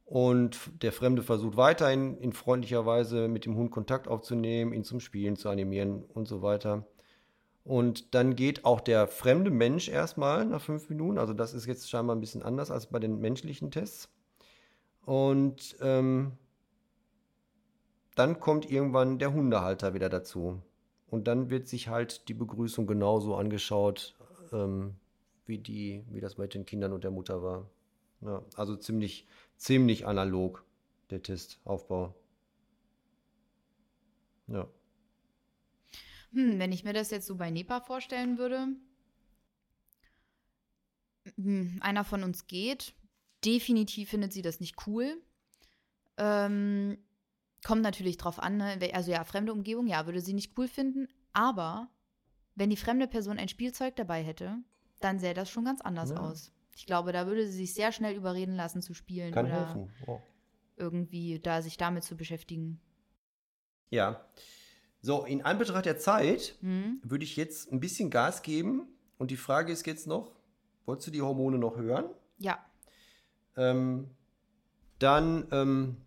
[0.06, 5.00] Und der Fremde versucht weiterhin in freundlicher Weise mit dem Hund Kontakt aufzunehmen, ihn zum
[5.00, 6.86] Spielen zu animieren und so weiter.
[7.64, 11.18] Und dann geht auch der fremde Mensch erstmal nach fünf Minuten.
[11.18, 14.10] Also das ist jetzt scheinbar ein bisschen anders als bei den menschlichen Tests.
[15.06, 16.34] Und ähm,
[18.16, 20.62] dann kommt irgendwann der Hundehalter wieder dazu.
[21.08, 24.16] Und dann wird sich halt die Begrüßung genauso angeschaut,
[24.52, 24.96] ähm,
[25.46, 27.70] wie, die, wie das bei den Kindern und der Mutter war.
[28.22, 30.64] Ja, also ziemlich, ziemlich analog,
[31.10, 32.16] der Testaufbau.
[34.48, 34.68] Ja.
[36.34, 38.68] Hm, wenn ich mir das jetzt so bei NEPA vorstellen würde,
[41.36, 42.94] hm, einer von uns geht,
[43.44, 45.22] definitiv findet sie das nicht cool.
[46.18, 46.98] Ähm,
[47.64, 48.80] kommt natürlich drauf an, ne?
[48.94, 51.90] also ja, fremde Umgebung, ja, würde sie nicht cool finden, aber
[52.56, 54.58] wenn die fremde Person ein Spielzeug dabei hätte,
[55.00, 56.18] dann sähe das schon ganz anders ja.
[56.18, 56.52] aus.
[56.76, 59.94] Ich glaube, da würde sie sich sehr schnell überreden lassen zu spielen Kann oder helfen.
[60.08, 60.20] Oh.
[60.78, 62.80] irgendwie da sich damit zu beschäftigen.
[63.90, 64.26] Ja.
[65.02, 67.02] So, in Anbetracht der Zeit mhm.
[67.04, 68.88] würde ich jetzt ein bisschen Gas geben.
[69.18, 70.36] Und die Frage ist jetzt noch:
[70.86, 72.06] Wolltest du die Hormone noch hören?
[72.38, 72.64] Ja.
[73.58, 74.10] Ähm,
[75.00, 75.98] dann, ähm,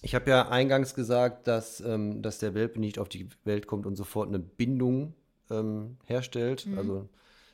[0.00, 3.86] ich habe ja eingangs gesagt, dass, ähm, dass der Welpe nicht auf die Welt kommt
[3.86, 5.14] und sofort eine Bindung
[5.50, 6.66] ähm, herstellt.
[6.66, 6.78] Mhm.
[6.78, 7.08] Also,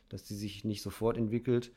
[0.09, 1.73] dass die sich nicht sofort entwickelt.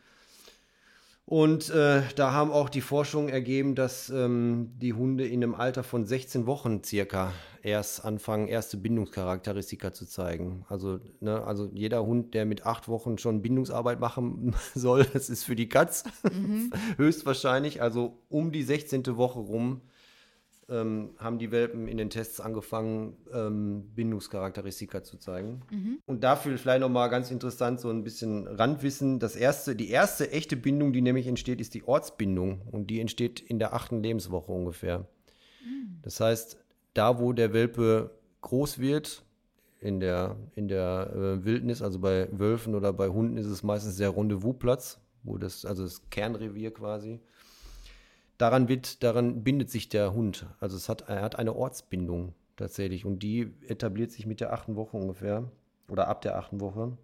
[1.29, 5.83] Und äh, da haben auch die Forschungen ergeben, dass ähm, die Hunde in einem Alter
[5.83, 10.65] von 16 Wochen circa erst anfangen, erste Bindungscharakteristika zu zeigen.
[10.69, 15.43] Also, ne, also jeder Hund, der mit acht Wochen schon Bindungsarbeit machen soll, das ist
[15.43, 16.71] für die Katz mhm.
[16.97, 17.81] höchstwahrscheinlich.
[17.81, 19.17] Also um die 16.
[19.17, 19.81] Woche rum
[20.69, 25.61] ähm, haben die Welpen in den Tests angefangen, ähm, Bindungscharakteristika zu zeigen.
[25.71, 25.99] Mhm.
[26.05, 29.19] Und dafür vielleicht nochmal ganz interessant, so ein bisschen Randwissen.
[29.19, 32.61] Das erste, die erste echte Bindung, die nämlich entsteht, ist die Ortsbindung.
[32.71, 34.99] Und die entsteht in der achten Lebenswoche ungefähr.
[35.63, 35.99] Mhm.
[36.01, 36.57] Das heißt,
[36.93, 38.11] da wo der Welpe
[38.41, 39.23] groß wird,
[39.79, 43.97] in der, in der äh, Wildnis, also bei Wölfen oder bei Hunden ist es meistens
[43.97, 47.19] der Rendezvousplatz, wo das, also das Kernrevier quasi
[48.37, 50.45] daran wird, daran bindet sich der Hund.
[50.59, 54.75] Also es hat, er hat eine Ortsbindung tatsächlich und die etabliert sich mit der achten
[54.75, 55.49] Woche ungefähr
[55.89, 56.97] oder ab der achten Woche.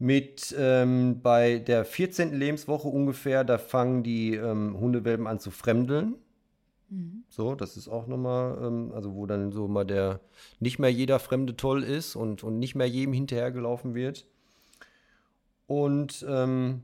[0.00, 2.32] Mit ähm, bei der 14.
[2.32, 6.14] Lebenswoche ungefähr, da fangen die ähm, Hundewelpen an zu fremdeln.
[6.88, 7.24] Mhm.
[7.28, 10.20] So, das ist auch nochmal, ähm, also wo dann so mal der,
[10.60, 14.26] nicht mehr jeder Fremde toll ist und, und nicht mehr jedem hinterhergelaufen wird.
[15.66, 16.82] Und ähm,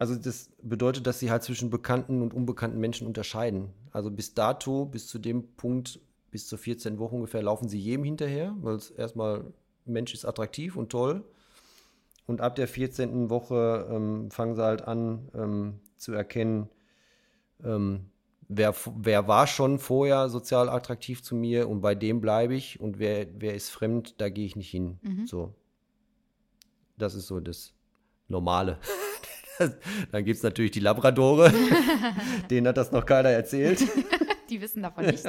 [0.00, 3.68] also das bedeutet, dass sie halt zwischen bekannten und unbekannten Menschen unterscheiden.
[3.92, 8.04] Also bis dato, bis zu dem Punkt, bis zur 14 Wochen ungefähr, laufen sie jedem
[8.04, 9.44] hinterher, weil es erstmal,
[9.84, 11.22] Mensch ist attraktiv und toll.
[12.24, 13.28] Und ab der 14.
[13.28, 16.70] Woche ähm, fangen sie halt an ähm, zu erkennen,
[17.62, 18.06] ähm,
[18.48, 22.98] wer, wer war schon vorher sozial attraktiv zu mir und bei dem bleibe ich und
[22.98, 24.98] wer, wer ist fremd, da gehe ich nicht hin.
[25.02, 25.26] Mhm.
[25.26, 25.52] So.
[26.96, 27.74] Das ist so das
[28.28, 28.78] Normale.
[30.12, 31.52] Dann gibt es natürlich die Labradore.
[32.50, 33.82] Denen hat das noch keiner erzählt.
[34.50, 35.28] die wissen davon nichts.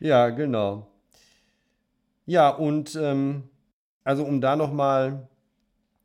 [0.00, 0.88] ja, genau.
[2.26, 3.44] Ja, und ähm,
[4.02, 5.28] also um da nochmal,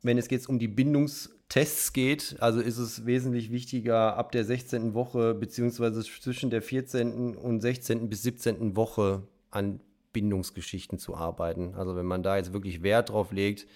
[0.02, 4.94] wenn es jetzt um die Bindungstests geht, also ist es wesentlich wichtiger, ab der 16.
[4.94, 7.36] Woche beziehungsweise zwischen der 14.
[7.36, 8.08] und 16.
[8.08, 8.76] bis 17.
[8.76, 9.80] Woche an
[10.12, 11.74] Bindungsgeschichten zu arbeiten.
[11.74, 13.66] Also wenn man da jetzt wirklich Wert drauf legt,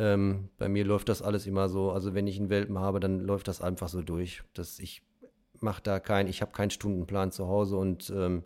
[0.00, 1.90] ähm, bei mir läuft das alles immer so.
[1.92, 4.42] Also wenn ich einen Welpen habe, dann läuft das einfach so durch.
[4.54, 5.02] Dass ich
[5.60, 8.44] mache da kein, ich habe keinen Stundenplan zu Hause und ähm,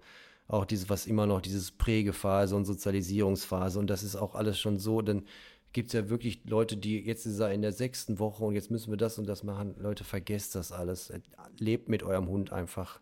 [0.49, 4.79] auch dieses, was immer noch, dieses Prägephase und Sozialisierungsphase und das ist auch alles schon
[4.79, 5.25] so, denn
[5.73, 8.91] gibt es ja wirklich Leute, die jetzt ist in der sechsten Woche und jetzt müssen
[8.91, 9.75] wir das und das machen.
[9.79, 11.13] Leute, vergesst das alles.
[11.59, 13.01] Lebt mit eurem Hund einfach.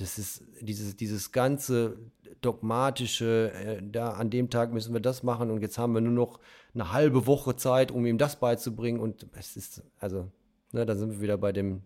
[0.00, 1.98] Das ist dieses, dieses ganze
[2.40, 6.12] dogmatische, äh, da an dem Tag müssen wir das machen und jetzt haben wir nur
[6.12, 6.40] noch
[6.74, 9.00] eine halbe Woche Zeit, um ihm das beizubringen.
[9.00, 10.30] Und es ist, also,
[10.72, 11.82] ne, da sind wir wieder bei dem,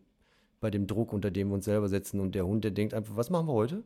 [0.60, 2.20] bei dem Druck, unter dem wir uns selber setzen.
[2.20, 3.82] Und der Hund, der denkt einfach, was machen wir heute?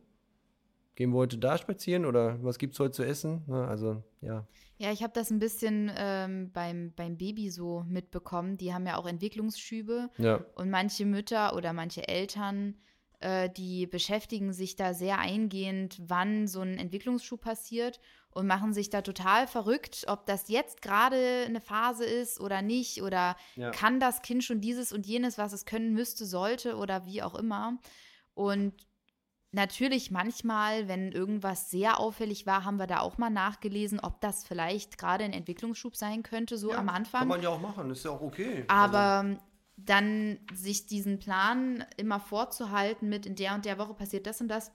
[0.95, 3.43] Gehen wir heute da spazieren oder was gibt es heute zu essen?
[3.47, 4.45] Ne, also, ja.
[4.77, 8.57] Ja, ich habe das ein bisschen ähm, beim, beim Baby so mitbekommen.
[8.57, 10.09] Die haben ja auch Entwicklungsschübe.
[10.17, 10.45] Ja.
[10.55, 12.75] Und manche Mütter oder manche Eltern,
[13.19, 17.99] äh, die beschäftigen sich da sehr eingehend, wann so ein Entwicklungsschub passiert
[18.31, 23.01] und machen sich da total verrückt, ob das jetzt gerade eine Phase ist oder nicht.
[23.01, 23.71] Oder ja.
[23.71, 27.35] kann das Kind schon dieses und jenes, was es können müsste, sollte oder wie auch
[27.35, 27.77] immer.
[28.33, 28.73] Und
[29.51, 34.45] Natürlich manchmal, wenn irgendwas sehr auffällig war, haben wir da auch mal nachgelesen, ob das
[34.45, 37.21] vielleicht gerade ein Entwicklungsschub sein könnte, so ja, am Anfang.
[37.21, 38.65] Kann man ja auch machen, ist ja auch okay.
[38.67, 39.39] Aber also.
[39.85, 44.47] Dann sich diesen Plan immer vorzuhalten mit in der und der Woche passiert das und
[44.47, 44.71] das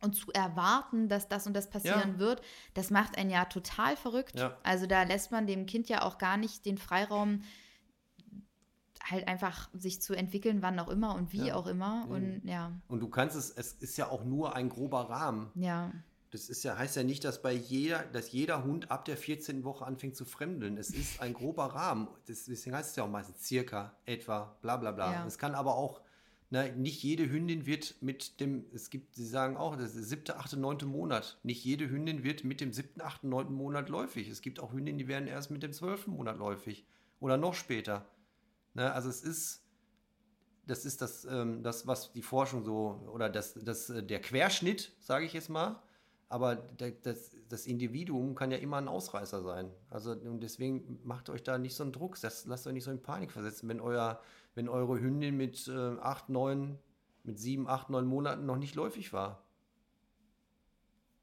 [0.00, 2.18] und zu erwarten, dass das und das passieren ja.
[2.18, 2.42] wird,
[2.74, 4.38] das macht einen ja total verrückt.
[4.38, 4.56] Ja.
[4.62, 7.42] Also da lässt man dem Kind ja auch gar nicht den Freiraum,
[9.10, 11.54] halt einfach sich zu entwickeln, wann auch immer und wie ja.
[11.54, 12.06] auch immer.
[12.08, 12.72] Und ja.
[12.88, 15.50] Und du kannst es, es ist ja auch nur ein grober Rahmen.
[15.54, 15.90] Ja.
[16.30, 19.64] Das ist ja, heißt ja nicht, dass bei jeder, dass jeder Hund ab der 14.
[19.64, 20.76] Woche anfängt zu fremdeln.
[20.76, 22.08] Es ist ein grober Rahmen.
[22.26, 25.26] deswegen heißt es ja auch meistens circa, etwa, bla bla bla.
[25.26, 26.02] Es kann aber auch,
[26.50, 30.02] na, nicht jede Hündin wird mit dem, es gibt, sie sagen auch, das ist der
[30.04, 31.38] siebte, achte, neunte Monat.
[31.42, 34.28] Nicht jede Hündin wird mit dem siebten, achten, neunten Monat läufig.
[34.28, 36.86] Es gibt auch Hündinnen, die werden erst mit dem zwölften Monat läufig.
[37.20, 38.06] Oder noch später.
[38.74, 38.92] Ne?
[38.92, 39.62] Also es ist,
[40.66, 44.92] das ist das, ähm, das, was die Forschung so, oder das, das, äh, der Querschnitt,
[45.00, 45.82] sage ich jetzt mal.
[46.30, 49.70] Aber das, das Individuum kann ja immer ein Ausreißer sein.
[49.88, 52.90] Also und deswegen macht euch da nicht so einen Druck, das, lasst euch nicht so
[52.90, 54.20] in Panik versetzen, wenn euer,
[54.54, 56.78] wenn eure Hündin mit äh, acht, neun,
[57.24, 59.42] mit sieben, acht, neun Monaten noch nicht läufig war.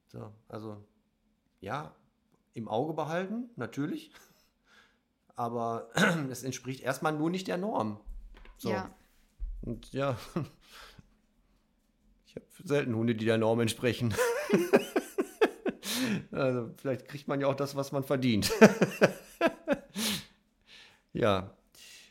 [0.07, 0.83] So, also
[1.59, 1.93] ja,
[2.53, 4.11] im Auge behalten, natürlich
[5.35, 5.89] aber
[6.31, 7.99] es entspricht erstmal nur nicht der Norm.
[8.57, 8.71] So.
[8.71, 8.89] Ja.
[9.61, 10.17] Und ja,
[12.25, 14.15] ich habe selten Hunde, die der Norm entsprechen.
[16.35, 18.51] also vielleicht kriegt man ja auch das, was man verdient.
[21.13, 21.55] ja,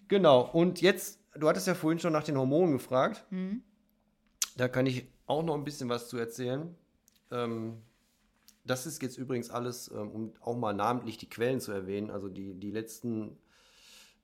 [0.08, 0.50] genau.
[0.52, 3.24] Und jetzt, du hattest ja vorhin schon nach den Hormonen gefragt.
[3.30, 3.62] Mhm.
[4.56, 6.74] Da kann ich auch noch ein bisschen was zu erzählen.
[7.30, 7.82] Ähm,
[8.64, 12.10] das ist jetzt übrigens alles, ähm, um auch mal namentlich die Quellen zu erwähnen.
[12.10, 13.36] Also die, die letzten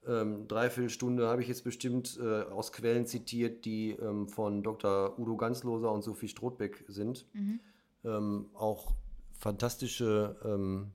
[0.07, 5.19] ähm, Dreiviertelstunde habe ich jetzt bestimmt äh, aus Quellen zitiert, die ähm, von Dr.
[5.19, 7.27] Udo Ganzloser und Sophie Strothbeck sind.
[7.35, 7.61] Mhm.
[8.05, 8.95] Ähm, auch
[9.41, 10.93] fantastische ähm,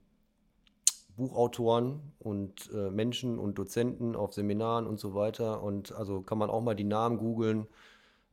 [1.16, 5.62] Buchautoren und äh, Menschen und Dozenten auf Seminaren und so weiter.
[5.62, 7.66] Und also kann man auch mal die Namen googeln,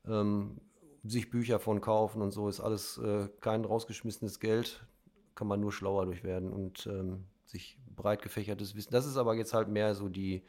[0.08, 0.58] ähm,
[1.04, 2.48] sich Bücher von kaufen und so.
[2.48, 4.86] Ist alles äh, kein rausgeschmissenes Geld
[5.36, 8.92] kann man nur schlauer durch werden und ähm, sich breit gefächertes Wissen.
[8.92, 10.44] Das ist aber jetzt halt mehr so die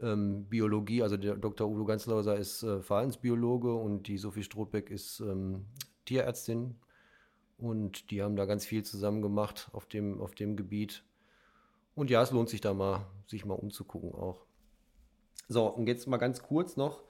[0.00, 1.02] ähm, Biologie.
[1.02, 1.68] Also der Dr.
[1.68, 5.64] Udo Ganzlauser ist äh, Verhaltensbiologe und die Sophie Strothbeck ist ähm,
[6.04, 6.76] Tierärztin.
[7.64, 11.02] Und die haben da ganz viel zusammen gemacht auf dem, auf dem Gebiet.
[11.94, 14.44] Und ja, es lohnt sich da mal, sich mal umzugucken auch.
[15.48, 17.04] So, und jetzt mal ganz kurz noch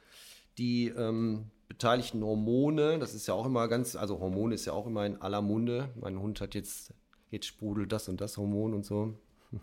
[0.57, 4.87] die ähm, beteiligten Hormone, das ist ja auch immer ganz, also Hormone ist ja auch
[4.87, 5.89] immer in aller Munde.
[6.01, 6.95] Mein Hund hat jetzt,
[7.33, 9.19] jetzt sprudelt das und das Hormon und so.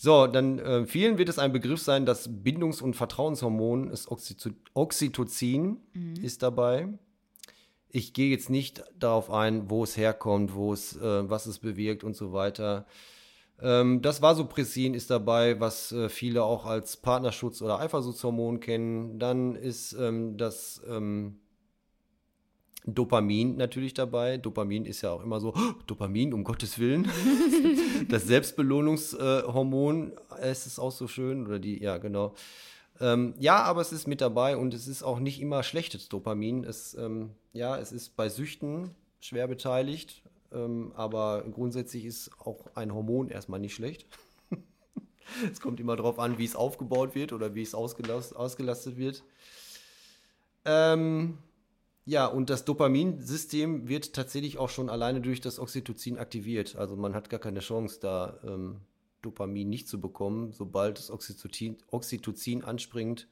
[0.00, 5.80] So, dann äh, vielen wird es ein Begriff sein, das Bindungs- und Vertrauenshormon ist Oxytocin,
[5.92, 6.14] mhm.
[6.22, 6.96] ist dabei.
[7.90, 12.04] Ich gehe jetzt nicht darauf ein, wo es herkommt, wo es, äh, was es bewirkt
[12.04, 12.86] und so weiter.
[13.60, 19.18] Ähm, das Vasopressin ist dabei, was äh, viele auch als Partnerschutz- oder Eifersuchtshormon kennen.
[19.18, 21.40] Dann ist ähm, das ähm,
[22.86, 24.38] Dopamin natürlich dabei.
[24.38, 27.08] Dopamin ist ja auch immer so, oh, Dopamin, um Gottes Willen.
[28.08, 31.46] das Selbstbelohnungshormon, äh, ist es auch so schön.
[31.46, 32.34] Oder die, ja, genau.
[33.00, 36.64] Ähm, ja, aber es ist mit dabei und es ist auch nicht immer schlechtes Dopamin.
[36.64, 38.90] Es, ähm, ja, es ist bei Süchten
[39.20, 40.22] schwer beteiligt.
[40.52, 44.06] Ähm, aber grundsätzlich ist auch ein Hormon erstmal nicht schlecht.
[45.52, 49.22] es kommt immer darauf an, wie es aufgebaut wird oder wie es ausgelast, ausgelastet wird.
[50.64, 51.38] Ähm,
[52.06, 56.76] ja, und das Dopaminsystem wird tatsächlich auch schon alleine durch das Oxytocin aktiviert.
[56.76, 58.80] Also man hat gar keine Chance, da ähm,
[59.22, 60.52] Dopamin nicht zu bekommen.
[60.52, 63.28] Sobald das Oxytocin, Oxytocin anspringt,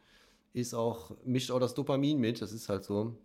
[0.53, 2.43] ist auch, mischt auch das Dopamin mit.
[2.43, 3.17] Das ist halt so.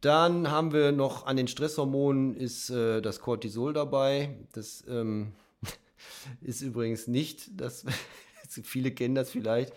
[0.00, 4.36] Dann haben wir noch an den Stresshormonen ist äh, das Cortisol dabei.
[4.52, 5.32] Das, ähm,
[6.40, 7.84] ist übrigens nicht, das,
[8.48, 9.72] viele kennen das vielleicht,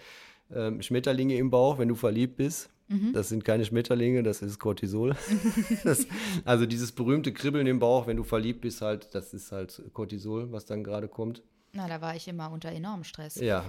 [0.52, 2.70] ähm, Schmetterlinge im Bauch, wenn du verliebt bist.
[2.88, 3.14] Mhm.
[3.14, 5.16] Das sind keine Schmetterlinge, das ist Cortisol.
[5.84, 6.08] das,
[6.44, 10.52] also dieses berühmte Kribbeln im Bauch, wenn du verliebt bist, halt, das ist halt Cortisol,
[10.52, 11.42] was dann gerade kommt.
[11.74, 13.36] Na, da war ich immer unter enormem Stress.
[13.36, 13.66] Ja.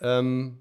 [0.00, 0.58] ähm,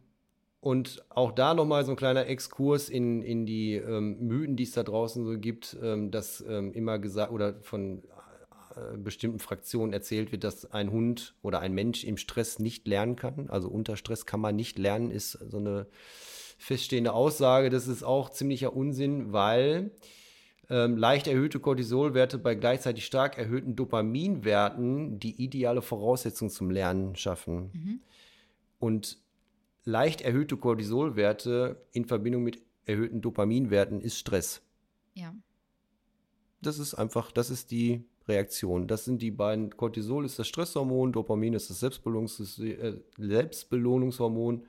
[0.59, 4.73] und auch da nochmal so ein kleiner Exkurs in, in die ähm, Mythen, die es
[4.73, 8.03] da draußen so gibt, ähm, dass ähm, immer gesagt oder von
[8.75, 13.15] äh, bestimmten Fraktionen erzählt wird, dass ein Hund oder ein Mensch im Stress nicht lernen
[13.15, 13.49] kann.
[13.49, 15.87] Also unter Stress kann man nicht lernen, ist so eine
[16.61, 17.69] feststehende Aussage.
[17.69, 19.91] Das ist auch ziemlicher Unsinn, weil
[20.69, 27.71] ähm, leicht erhöhte Cortisolwerte bei gleichzeitig stark erhöhten Dopaminwerten die ideale Voraussetzung zum Lernen schaffen.
[27.73, 27.99] Mhm.
[28.79, 29.17] Und
[29.85, 34.61] leicht erhöhte Cortisolwerte in Verbindung mit erhöhten Dopaminwerten ist Stress.
[35.15, 35.33] Ja.
[36.61, 38.87] Das ist einfach, das ist die Reaktion.
[38.87, 39.75] Das sind die beiden.
[39.75, 44.63] Cortisol ist das Stresshormon, Dopamin ist das Selbstbelohnungs äh, Selbstbelohnungshormon.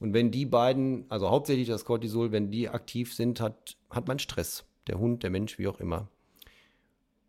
[0.00, 4.18] Und wenn die beiden, also hauptsächlich das Cortisol, wenn die aktiv sind, hat, hat man
[4.18, 4.64] Stress.
[4.86, 6.08] Der Hund, der Mensch, wie auch immer.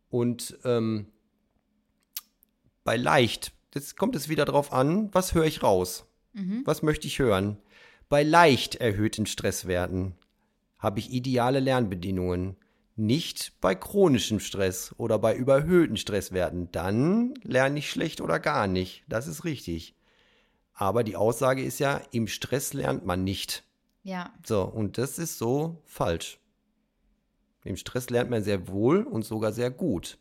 [0.10, 1.08] Und ähm,
[2.84, 6.06] bei leicht, jetzt kommt es wieder drauf an, was höre ich raus?
[6.34, 6.62] Mhm.
[6.66, 7.58] Was möchte ich hören?
[8.10, 10.16] Bei leicht erhöhten Stresswerten
[10.80, 12.56] habe ich ideale Lernbedingungen.
[12.96, 16.70] Nicht bei chronischem Stress oder bei überhöhten Stresswerten.
[16.72, 19.04] Dann lerne ich schlecht oder gar nicht.
[19.08, 19.96] Das ist richtig.
[20.82, 23.64] Aber die Aussage ist ja, im Stress lernt man nicht.
[24.02, 24.34] Ja.
[24.44, 26.40] So, und das ist so falsch.
[27.64, 30.18] Im Stress lernt man sehr wohl und sogar sehr gut.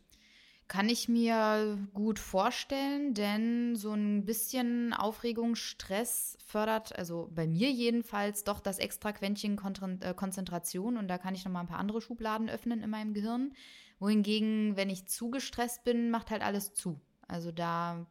[0.67, 7.71] Kann ich mir gut vorstellen, denn so ein bisschen Aufregung, Stress fördert, also bei mir
[7.71, 9.59] jedenfalls, doch das extra Quäntchen
[10.01, 13.55] äh, Konzentration und da kann ich nochmal ein paar andere Schubladen öffnen in meinem Gehirn.
[13.97, 17.01] Wohingegen, wenn ich zu gestresst bin, macht halt alles zu.
[17.27, 18.05] Also da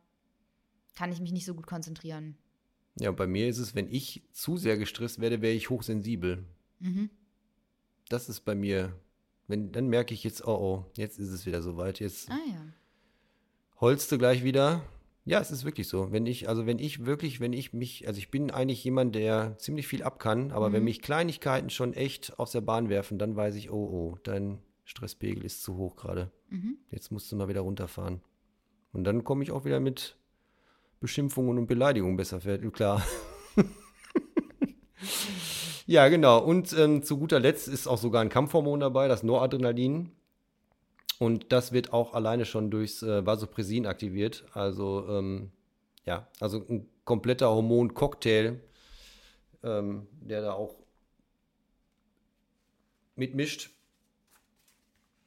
[1.01, 2.37] kann ich mich nicht so gut konzentrieren.
[2.99, 6.45] Ja, bei mir ist es, wenn ich zu sehr gestresst werde, wäre ich hochsensibel.
[6.79, 7.09] Mhm.
[8.09, 8.95] Das ist bei mir
[9.51, 11.99] wenn, dann merke ich jetzt, oh oh, jetzt ist es wieder soweit.
[11.99, 12.65] Jetzt ah, ja.
[13.81, 14.83] holst du gleich wieder.
[15.27, 16.13] Ja, es ist wirklich so.
[16.13, 19.59] Wenn ich, also wenn ich wirklich, wenn ich mich, also ich bin eigentlich jemand, der
[19.59, 20.75] ziemlich viel ab kann, aber mhm.
[20.75, 24.61] wenn mich Kleinigkeiten schon echt aus der Bahn werfen, dann weiß ich, oh oh, dein
[24.85, 26.31] Stresspegel ist zu hoch gerade.
[26.49, 26.79] Mhm.
[26.91, 28.23] Jetzt musst du mal wieder runterfahren.
[28.93, 30.17] Und dann komme ich auch wieder mit
[31.01, 33.05] Beschimpfungen und Beleidigungen besser fertig, klar.
[35.91, 36.39] Ja, genau.
[36.39, 40.13] Und ähm, zu guter Letzt ist auch sogar ein Kampfhormon dabei, das Noradrenalin.
[41.19, 44.45] Und das wird auch alleine schon durchs äh, Vasopressin aktiviert.
[44.53, 45.51] Also, ähm,
[46.05, 48.61] ja, also ein kompletter Hormoncocktail,
[49.65, 50.77] ähm, der da auch
[53.17, 53.71] mitmischt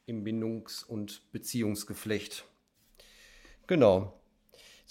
[0.05, 2.45] im Bindungs- und Beziehungsgeflecht.
[3.67, 4.13] Genau.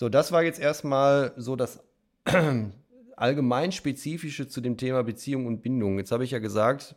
[0.02, 1.80] So, das war jetzt erstmal so das
[3.16, 5.96] allgemein spezifische zu dem Thema Beziehung und Bindung.
[5.96, 6.96] Jetzt habe ich ja gesagt,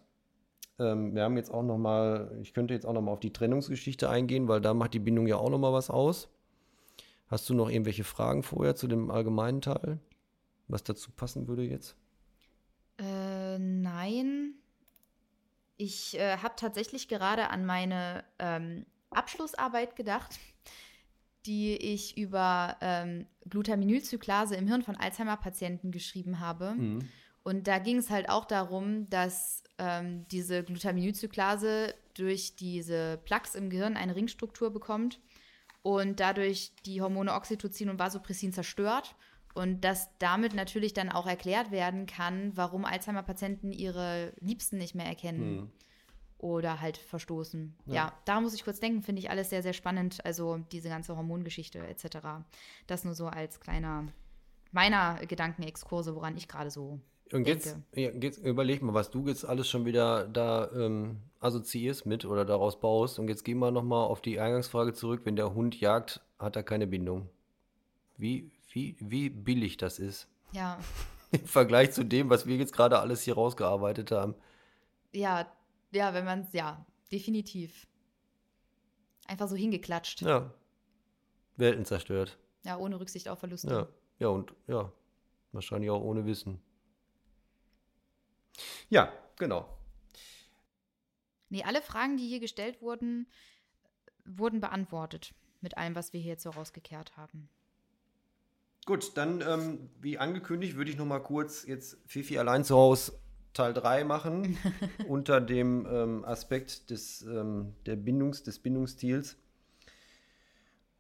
[0.80, 3.32] ähm, wir haben jetzt auch noch mal, ich könnte jetzt auch noch mal auf die
[3.32, 6.30] Trennungsgeschichte eingehen, weil da macht die Bindung ja auch noch mal was aus.
[7.28, 10.00] Hast du noch irgendwelche Fragen vorher zu dem allgemeinen Teil,
[10.68, 11.96] was dazu passen würde jetzt?
[12.98, 14.56] Äh, nein.
[15.78, 20.40] Ich äh, habe tatsächlich gerade an meine ähm, Abschlussarbeit gedacht
[21.46, 26.74] die ich über ähm, Glutaminylzyklase im Hirn von Alzheimer-Patienten geschrieben habe.
[26.76, 27.00] Mhm.
[27.44, 33.70] Und da ging es halt auch darum, dass ähm, diese Glutaminylzyklase durch diese Plaques im
[33.70, 35.20] Gehirn eine Ringstruktur bekommt
[35.84, 39.16] und dadurch die Hormone Oxytocin und Vasopressin zerstört.
[39.54, 45.06] Und dass damit natürlich dann auch erklärt werden kann, warum Alzheimer-Patienten ihre Liebsten nicht mehr
[45.06, 45.56] erkennen.
[45.56, 45.72] Mhm
[46.38, 47.76] oder halt verstoßen.
[47.86, 47.94] Ja.
[47.94, 50.24] ja, da muss ich kurz denken, finde ich alles sehr, sehr spannend.
[50.26, 52.18] Also diese ganze Hormongeschichte etc.
[52.88, 54.06] Das nur so als kleiner
[54.72, 57.00] meiner Gedankenexkurse, woran ich gerade so.
[57.32, 62.06] Und jetzt, ja, jetzt, überleg mal, was du jetzt alles schon wieder da ähm, assoziierst
[62.06, 63.18] mit oder daraus baust.
[63.18, 65.22] Und jetzt gehen wir nochmal auf die Eingangsfrage zurück.
[65.24, 67.30] Wenn der Hund jagt, hat er keine Bindung.
[68.18, 70.28] Wie, wie, wie billig das ist.
[70.52, 70.78] Ja.
[71.32, 74.36] Im Vergleich zu dem, was wir jetzt gerade alles hier rausgearbeitet haben.
[75.12, 75.48] Ja,
[75.96, 77.88] ja, wenn man es, ja, definitiv.
[79.28, 80.22] Einfach so hingeklatscht.
[80.22, 80.54] Ja.
[81.58, 82.38] Welten zerstört.
[82.64, 83.70] Ja, ohne Rücksicht auf Verluste.
[83.70, 83.88] Ja,
[84.20, 84.92] ja und ja,
[85.52, 86.62] wahrscheinlich auch ohne Wissen.
[88.90, 89.68] Ja, genau.
[91.50, 93.28] Nee, alle Fragen, die hier gestellt wurden,
[94.26, 97.50] wurden beantwortet mit allem, was wir hier jetzt so rausgekehrt haben.
[98.86, 103.20] Gut, dann, ähm, wie angekündigt, würde ich noch mal kurz jetzt Fifi allein zu Hause
[103.56, 104.58] Teil 3 machen,
[105.08, 109.38] unter dem ähm, Aspekt des, ähm, der Bindungs, des Bindungsstils.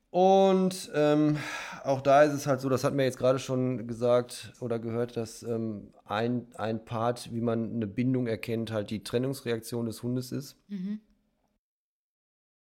[0.10, 1.38] Und ähm,
[1.84, 5.18] auch da ist es halt so, das hat mir jetzt gerade schon gesagt oder gehört,
[5.18, 10.32] dass ähm, ein, ein Part, wie man eine Bindung erkennt, halt die Trennungsreaktion des Hundes
[10.32, 10.58] ist.
[10.70, 11.02] Mhm.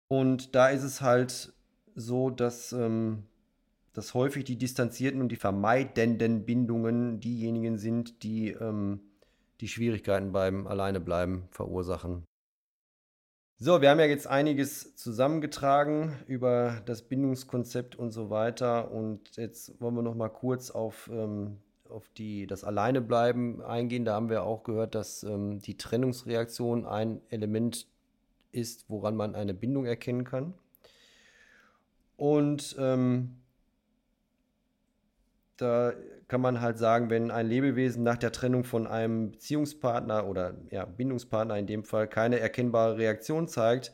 [0.08, 1.54] Und da ist es halt
[1.96, 3.24] so, dass, ähm,
[3.94, 9.00] dass häufig die distanzierten und die vermeidenden Bindungen diejenigen sind, die ähm,
[9.62, 12.24] die Schwierigkeiten beim Alleinebleiben verursachen.
[13.62, 18.89] So, wir haben ja jetzt einiges zusammengetragen über das Bindungskonzept und so weiter.
[18.91, 21.57] Und jetzt wollen wir noch mal kurz auf, ähm,
[21.89, 24.05] auf die, das Alleinebleiben eingehen.
[24.05, 27.86] Da haben wir auch gehört, dass ähm, die Trennungsreaktion ein Element
[28.53, 30.53] ist, woran man eine Bindung erkennen kann.
[32.16, 33.41] Und ähm,
[35.62, 35.93] da
[36.28, 40.86] kann man halt sagen, wenn ein Lebewesen nach der Trennung von einem Beziehungspartner oder ja,
[40.86, 43.93] Bindungspartner in dem Fall keine erkennbare Reaktion zeigt,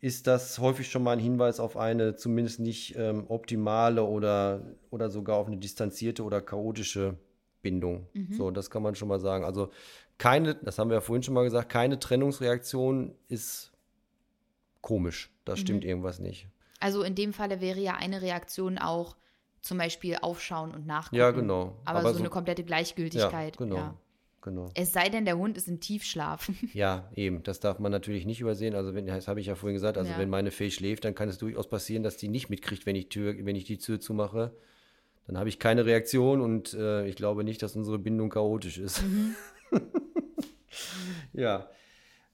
[0.00, 5.10] ist das häufig schon mal ein Hinweis auf eine zumindest nicht ähm, optimale oder, oder
[5.10, 7.16] sogar auf eine distanzierte oder chaotische
[7.62, 8.06] Bindung.
[8.14, 8.32] Mhm.
[8.32, 9.44] So, das kann man schon mal sagen.
[9.44, 9.70] Also
[10.18, 13.72] keine, das haben wir ja vorhin schon mal gesagt, keine Trennungsreaktion ist
[14.80, 15.30] komisch.
[15.44, 15.56] Da mhm.
[15.56, 16.48] stimmt irgendwas nicht.
[16.80, 19.16] Also in dem Falle wäre ja eine Reaktion auch
[19.62, 21.16] zum Beispiel aufschauen und nachgucken.
[21.16, 21.76] Ja, genau.
[21.84, 23.58] Aber, Aber so, so, eine komplette Gleichgültigkeit.
[23.58, 23.76] Ja, genau.
[23.76, 23.96] Ja.
[24.42, 24.70] Genau.
[24.74, 26.50] Es sei denn, der Hund ist im Tiefschlaf.
[26.72, 27.42] Ja, eben.
[27.42, 28.74] Das darf man natürlich nicht übersehen.
[28.74, 30.18] Also, wenn, das habe ich ja vorhin gesagt, also ja.
[30.18, 33.10] wenn meine Fee schläft, dann kann es durchaus passieren, dass die nicht mitkriegt, wenn ich,
[33.10, 34.52] Tür, wenn ich die Tür zumache.
[35.26, 39.02] Dann habe ich keine Reaktion und äh, ich glaube nicht, dass unsere Bindung chaotisch ist.
[39.02, 39.36] Mhm.
[41.34, 41.68] ja.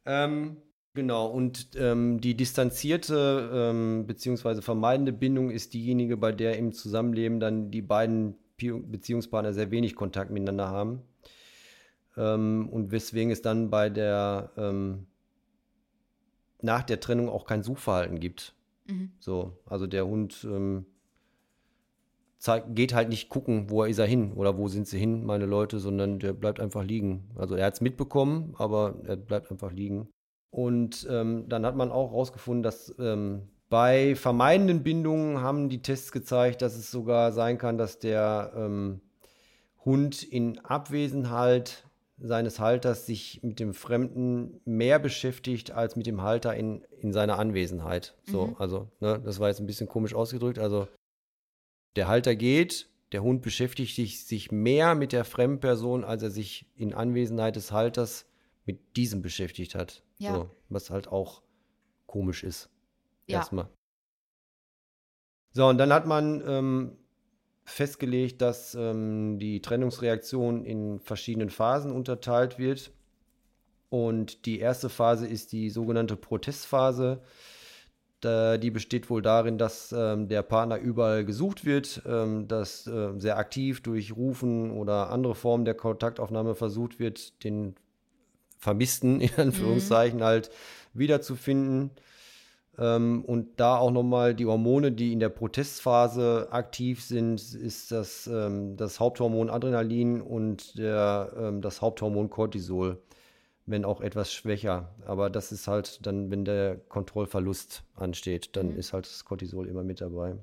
[0.04, 0.58] Ähm,
[0.96, 4.62] Genau, und ähm, die distanzierte ähm, bzw.
[4.62, 10.30] vermeidende Bindung ist diejenige, bei der im Zusammenleben dann die beiden Beziehungspartner sehr wenig Kontakt
[10.30, 11.02] miteinander haben.
[12.16, 15.06] Ähm, und weswegen es dann bei der ähm,
[16.62, 18.54] nach der Trennung auch kein Suchverhalten gibt.
[18.86, 19.10] Mhm.
[19.20, 20.86] So, also der Hund ähm,
[22.38, 25.44] zeigt, geht halt nicht gucken, wo ist er hin oder wo sind sie hin, meine
[25.44, 27.28] Leute, sondern der bleibt einfach liegen.
[27.34, 30.08] Also er hat es mitbekommen, aber er bleibt einfach liegen.
[30.56, 36.12] Und ähm, dann hat man auch herausgefunden, dass ähm, bei vermeidenden Bindungen haben die Tests
[36.12, 39.02] gezeigt, dass es sogar sein kann, dass der ähm,
[39.84, 41.84] Hund in Abwesenheit
[42.18, 47.38] seines Halters sich mit dem Fremden mehr beschäftigt als mit dem Halter in, in seiner
[47.38, 48.14] Anwesenheit.
[48.24, 48.56] So, mhm.
[48.58, 50.58] also, ne, das war jetzt ein bisschen komisch ausgedrückt.
[50.58, 50.88] Also,
[51.96, 56.94] der Halter geht, der Hund beschäftigt sich mehr mit der Fremdperson, als er sich in
[56.94, 58.24] Anwesenheit des Halters
[58.64, 60.02] mit diesem beschäftigt hat.
[60.18, 60.34] Ja.
[60.34, 61.42] So, was halt auch
[62.06, 62.70] komisch ist.
[63.26, 63.38] Ja.
[63.38, 63.68] Erstmal.
[65.52, 66.96] So, und dann hat man ähm,
[67.64, 72.92] festgelegt, dass ähm, die Trennungsreaktion in verschiedenen Phasen unterteilt wird.
[73.88, 77.22] Und die erste Phase ist die sogenannte Protestphase.
[78.20, 83.12] Da, die besteht wohl darin, dass ähm, der Partner überall gesucht wird, ähm, dass äh,
[83.18, 87.76] sehr aktiv durch Rufen oder andere Formen der Kontaktaufnahme versucht wird, den
[88.58, 90.24] Vermissten, in Anführungszeichen, mhm.
[90.24, 90.50] halt
[90.94, 91.90] wiederzufinden.
[92.78, 98.26] Ähm, und da auch nochmal die Hormone, die in der Protestphase aktiv sind, ist das,
[98.26, 102.98] ähm, das Haupthormon Adrenalin und der, ähm, das Haupthormon Cortisol,
[103.64, 104.94] wenn auch etwas schwächer.
[105.06, 108.78] Aber das ist halt dann, wenn der Kontrollverlust ansteht, dann mhm.
[108.78, 110.36] ist halt das Cortisol immer mit dabei.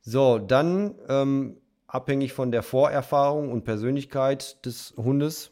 [0.00, 1.56] So, dann ähm,
[1.88, 5.50] abhängig von der Vorerfahrung und Persönlichkeit des Hundes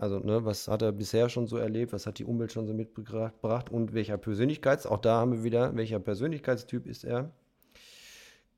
[0.00, 1.92] also, ne, was hat er bisher schon so erlebt?
[1.92, 3.70] Was hat die Umwelt schon so mitgebracht?
[3.70, 7.30] Und welcher Persönlichkeits, auch da haben wir wieder, welcher Persönlichkeitstyp ist er?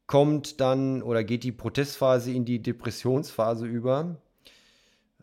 [0.07, 4.17] Kommt dann oder geht die Protestphase in die Depressionsphase über?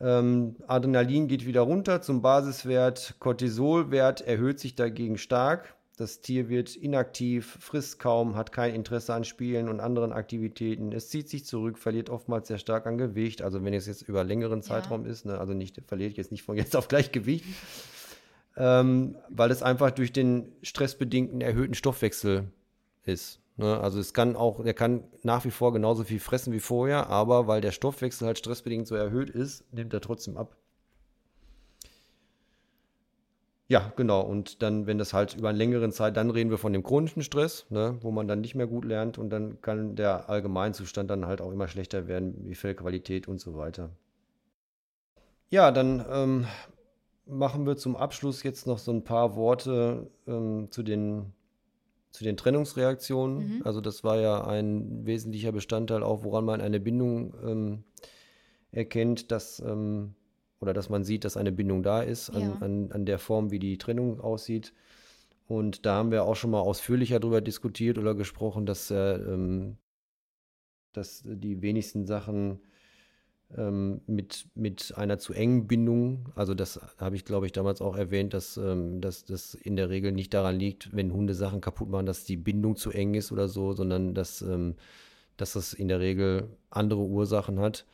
[0.02, 5.74] Ähm, Adrenalin geht wieder runter zum Basiswert, Cortisolwert erhöht sich dagegen stark.
[6.00, 10.94] Das Tier wird inaktiv, frisst kaum, hat kein Interesse an Spielen und anderen Aktivitäten.
[10.94, 13.42] Es zieht sich zurück, verliert oftmals sehr stark an Gewicht.
[13.42, 15.12] Also wenn es jetzt über längeren Zeitraum ja.
[15.12, 15.38] ist, ne?
[15.38, 17.44] also nicht verliert jetzt nicht von jetzt auf gleich Gewicht,
[18.56, 22.50] ähm, weil es einfach durch den stressbedingten erhöhten Stoffwechsel
[23.04, 23.42] ist.
[23.58, 23.78] Ne?
[23.78, 27.48] Also es kann auch, er kann nach wie vor genauso viel fressen wie vorher, aber
[27.48, 30.56] weil der Stoffwechsel halt stressbedingt so erhöht ist, nimmt er trotzdem ab.
[33.70, 34.22] Ja, genau.
[34.22, 37.22] Und dann, wenn das halt über einen längeren Zeit, dann reden wir von dem chronischen
[37.22, 41.28] Stress, ne, wo man dann nicht mehr gut lernt und dann kann der Allgemeinzustand dann
[41.28, 43.92] halt auch immer schlechter werden, wie Fellqualität und so weiter.
[45.52, 46.48] Ja, dann ähm,
[47.28, 51.34] machen wir zum Abschluss jetzt noch so ein paar Worte ähm, zu den
[52.10, 53.58] zu den Trennungsreaktionen.
[53.58, 53.62] Mhm.
[53.66, 57.84] Also das war ja ein wesentlicher Bestandteil auch, woran man eine Bindung ähm,
[58.72, 60.16] erkennt, dass ähm,
[60.60, 62.58] oder dass man sieht, dass eine Bindung da ist, an, ja.
[62.60, 64.74] an, an der Form, wie die Trennung aussieht.
[65.48, 69.78] Und da haben wir auch schon mal ausführlicher darüber diskutiert oder gesprochen, dass, äh, ähm,
[70.94, 72.60] dass die wenigsten Sachen
[73.58, 77.96] ähm, mit, mit einer zu engen Bindung, also das habe ich, glaube ich, damals auch
[77.96, 81.90] erwähnt, dass, ähm, dass das in der Regel nicht daran liegt, wenn Hunde Sachen kaputt
[81.90, 84.76] machen, dass die Bindung zu eng ist oder so, sondern dass, ähm,
[85.38, 87.88] dass das in der Regel andere Ursachen hat.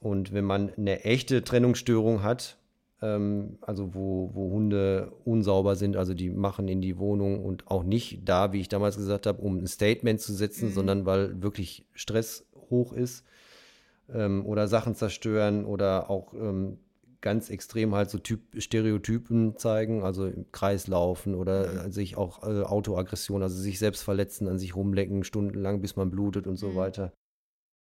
[0.00, 2.58] Und wenn man eine echte Trennungsstörung hat,
[3.00, 7.84] ähm, also wo, wo Hunde unsauber sind, also die machen in die Wohnung und auch
[7.84, 10.72] nicht da, wie ich damals gesagt habe, um ein Statement zu setzen, mhm.
[10.72, 13.24] sondern weil wirklich Stress hoch ist
[14.12, 16.78] ähm, oder Sachen zerstören oder auch ähm,
[17.20, 21.90] ganz extrem halt so typ Stereotypen zeigen, also im Kreis laufen oder mhm.
[21.90, 26.46] sich auch äh, Autoaggression, also sich selbst verletzen, an sich rumlecken, stundenlang, bis man blutet
[26.46, 26.76] und so mhm.
[26.76, 27.12] weiter.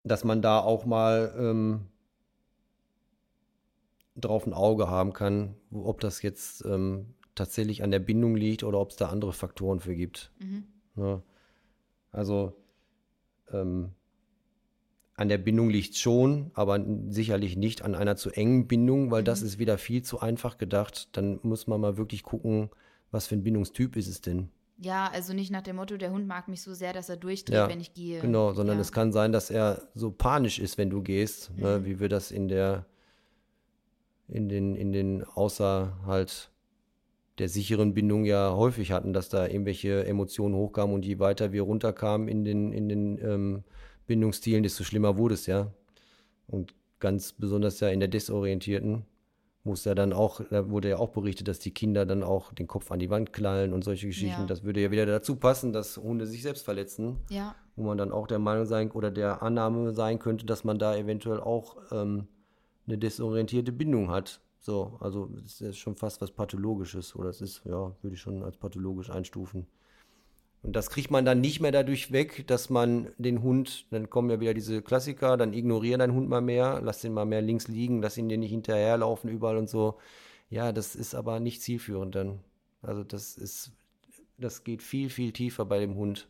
[0.04, 1.82] Dass man da auch mal ähm,
[4.16, 8.80] drauf ein Auge haben kann, ob das jetzt ähm, tatsächlich an der Bindung liegt oder
[8.80, 10.32] ob es da andere Faktoren für gibt.
[10.40, 10.64] Mhm.
[10.96, 11.22] Ja.
[12.12, 12.54] Also
[13.52, 13.92] ähm,
[15.16, 19.26] an der Bindung liegt schon, aber sicherlich nicht an einer zu engen Bindung, weil mhm.
[19.26, 21.10] das ist wieder viel zu einfach gedacht.
[21.14, 22.70] Dann muss man mal wirklich gucken,
[23.12, 24.50] was für ein Bindungstyp ist es denn.
[24.84, 27.56] Ja, also nicht nach dem Motto, der Hund mag mich so sehr, dass er durchdreht,
[27.56, 28.20] ja, wenn ich gehe.
[28.20, 28.82] Genau, sondern ja.
[28.82, 31.64] es kann sein, dass er so panisch ist, wenn du gehst, ne, mhm.
[31.64, 32.88] ne, wie wir das in der
[34.28, 36.50] in den, in den außer halt
[37.38, 41.64] der sicheren Bindung ja häufig hatten, dass da irgendwelche Emotionen hochkamen und je weiter wir
[41.64, 43.64] runterkamen in den, in den ähm,
[44.08, 45.72] Bindungsstilen, desto schlimmer wurde es ja.
[46.48, 49.04] Und ganz besonders ja in der Desorientierten,
[49.66, 52.68] es ja dann auch, da wurde ja auch berichtet, dass die Kinder dann auch den
[52.68, 54.42] Kopf an die Wand knallen und solche Geschichten.
[54.42, 54.48] Ja.
[54.48, 57.20] Das würde ja wieder dazu passen, dass Hunde sich selbst verletzen.
[57.30, 57.56] Ja.
[57.76, 60.96] Wo man dann auch der Meinung sein oder der Annahme sein könnte, dass man da
[60.96, 62.28] eventuell auch ähm,
[62.88, 64.42] eine desorientierte Bindung hat.
[64.60, 68.44] So, also es ist schon fast was Pathologisches oder es ist, ja, würde ich schon
[68.44, 69.68] als pathologisch einstufen.
[70.64, 74.30] Und das kriegt man dann nicht mehr dadurch weg, dass man den Hund, dann kommen
[74.30, 77.68] ja wieder diese Klassiker, dann ignoriere deinen Hund mal mehr, lass den mal mehr links
[77.68, 79.98] liegen, lass ihn dir nicht hinterherlaufen überall und so.
[80.50, 82.40] Ja, das ist aber nicht zielführend dann.
[82.84, 83.72] Also das ist,
[84.38, 86.28] das geht viel, viel tiefer bei dem Hund,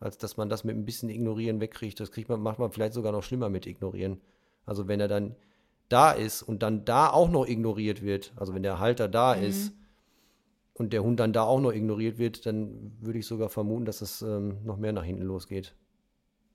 [0.00, 2.00] als dass man das mit ein bisschen Ignorieren wegkriegt.
[2.00, 4.18] Das kriegt man, macht man vielleicht sogar noch schlimmer mit Ignorieren.
[4.64, 5.36] Also wenn er dann
[5.90, 9.42] da ist und dann da auch noch ignoriert wird, also wenn der Halter da mhm.
[9.42, 9.74] ist
[10.74, 14.02] und der Hund dann da auch noch ignoriert wird, dann würde ich sogar vermuten, dass
[14.02, 15.74] es ähm, noch mehr nach hinten losgeht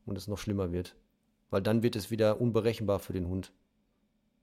[0.06, 0.96] und es noch schlimmer wird.
[1.50, 3.54] Weil dann wird es wieder unberechenbar für den Hund.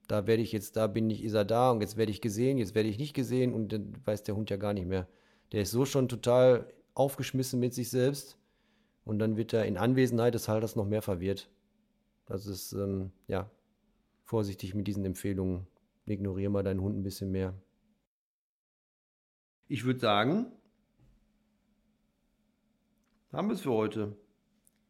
[0.07, 2.57] Da werde ich jetzt, da bin ich, ist er da und jetzt werde ich gesehen,
[2.57, 5.07] jetzt werde ich nicht gesehen und dann weiß der Hund ja gar nicht mehr.
[5.51, 8.37] Der ist so schon total aufgeschmissen mit sich selbst
[9.05, 11.49] und dann wird er in Anwesenheit des Halters noch mehr verwirrt.
[12.25, 13.49] Das ist, ähm, ja,
[14.23, 15.67] vorsichtig mit diesen Empfehlungen.
[16.05, 17.53] Ignoriere mal deinen Hund ein bisschen mehr.
[19.67, 20.51] Ich würde sagen,
[23.33, 24.17] haben wir es für heute.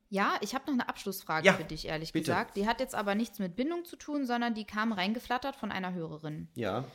[0.10, 2.32] Ja, ich habe noch eine Abschlussfrage ja, für dich, ehrlich bitte.
[2.32, 2.56] gesagt.
[2.56, 5.94] Die hat jetzt aber nichts mit Bindung zu tun, sondern die kam reingeflattert von einer
[5.94, 6.48] Hörerin.
[6.56, 6.86] Ja.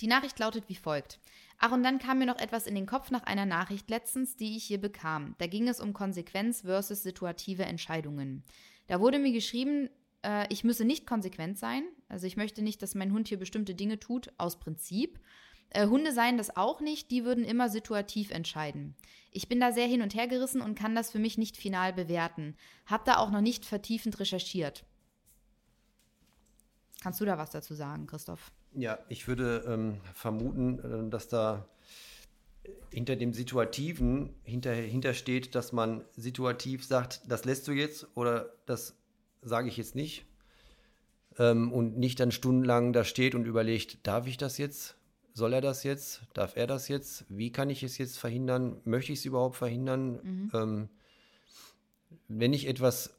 [0.00, 1.20] Die Nachricht lautet wie folgt.
[1.58, 4.56] Ach, und dann kam mir noch etwas in den Kopf nach einer Nachricht letztens, die
[4.56, 5.34] ich hier bekam.
[5.38, 8.42] Da ging es um Konsequenz versus situative Entscheidungen.
[8.86, 9.90] Da wurde mir geschrieben,
[10.22, 11.84] äh, ich müsse nicht konsequent sein.
[12.08, 15.20] Also ich möchte nicht, dass mein Hund hier bestimmte Dinge tut, aus Prinzip.
[15.74, 18.94] Äh, Hunde seien das auch nicht, die würden immer situativ entscheiden.
[19.30, 21.92] Ich bin da sehr hin und her gerissen und kann das für mich nicht final
[21.92, 22.54] bewerten.
[22.86, 24.84] Hab da auch noch nicht vertiefend recherchiert.
[27.02, 28.52] Kannst du da was dazu sagen, Christoph?
[28.74, 31.66] Ja, ich würde ähm, vermuten, äh, dass da
[32.90, 38.52] hinter dem Situativen hinter, hinter steht, dass man situativ sagt, das lässt du jetzt oder
[38.66, 38.94] das
[39.40, 40.26] sage ich jetzt nicht.
[41.38, 44.96] Ähm, und nicht dann stundenlang da steht und überlegt, darf ich das jetzt?
[45.34, 46.22] Soll er das jetzt?
[46.34, 47.24] Darf er das jetzt?
[47.28, 48.80] Wie kann ich es jetzt verhindern?
[48.84, 50.20] Möchte ich es überhaupt verhindern?
[50.22, 50.50] Mhm.
[50.54, 50.88] Ähm,
[52.28, 53.14] wenn ich etwas,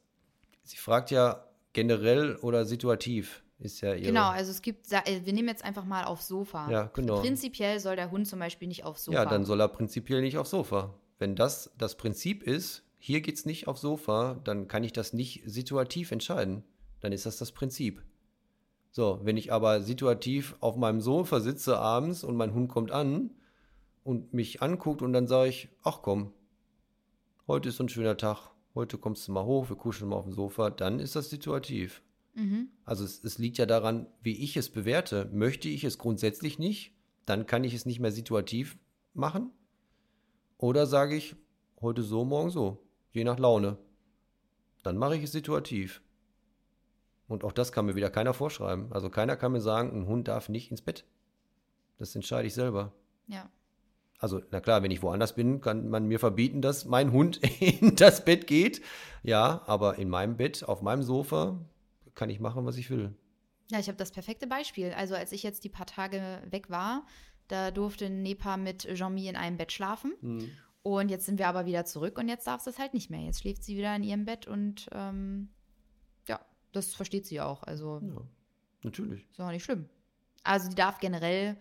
[0.62, 4.06] sie fragt ja generell oder situativ, ist ja ihre.
[4.06, 6.70] Genau, also es gibt, äh, wir nehmen jetzt einfach mal aufs Sofa.
[6.70, 7.20] Ja, genau.
[7.20, 9.18] Prinzipiell soll der Hund zum Beispiel nicht aufs Sofa.
[9.18, 10.94] Ja, dann soll er prinzipiell nicht aufs Sofa.
[11.18, 15.12] Wenn das das Prinzip ist, hier geht es nicht aufs Sofa, dann kann ich das
[15.12, 16.64] nicht situativ entscheiden.
[17.00, 18.02] Dann ist das das Prinzip.
[18.96, 23.30] So, wenn ich aber situativ auf meinem Sofa sitze abends und mein Hund kommt an
[24.04, 26.32] und mich anguckt und dann sage ich, ach komm,
[27.48, 30.26] heute ist so ein schöner Tag, heute kommst du mal hoch, wir kuscheln mal auf
[30.26, 32.02] dem Sofa, dann ist das situativ.
[32.34, 32.68] Mhm.
[32.84, 35.28] Also es, es liegt ja daran, wie ich es bewerte.
[35.32, 36.94] Möchte ich es grundsätzlich nicht,
[37.26, 38.78] dann kann ich es nicht mehr situativ
[39.12, 39.50] machen.
[40.56, 41.34] Oder sage ich,
[41.80, 43.76] heute so, morgen so je nach Laune.
[44.84, 46.00] Dann mache ich es situativ.
[47.34, 48.92] Und auch das kann mir wieder keiner vorschreiben.
[48.92, 51.04] Also keiner kann mir sagen, ein Hund darf nicht ins Bett.
[51.98, 52.92] Das entscheide ich selber.
[53.26, 53.50] Ja.
[54.18, 57.94] Also, na klar, wenn ich woanders bin, kann man mir verbieten, dass mein Hund in
[57.96, 58.80] das Bett geht.
[59.22, 61.60] Ja, aber in meinem Bett, auf meinem Sofa,
[62.14, 63.14] kann ich machen, was ich will.
[63.70, 64.92] Ja, ich habe das perfekte Beispiel.
[64.96, 67.06] Also, als ich jetzt die paar Tage weg war,
[67.48, 70.14] da durfte Nepa mit Jean-Mi in einem Bett schlafen.
[70.20, 70.50] Mhm.
[70.82, 73.20] Und jetzt sind wir aber wieder zurück und jetzt darf es halt nicht mehr.
[73.20, 75.48] Jetzt schläft sie wieder in ihrem Bett und ähm,
[76.74, 77.62] das versteht sie auch.
[77.62, 78.22] Also, ja,
[78.82, 79.26] natürlich.
[79.30, 79.88] Ist auch nicht schlimm.
[80.42, 81.56] Also, die darf generell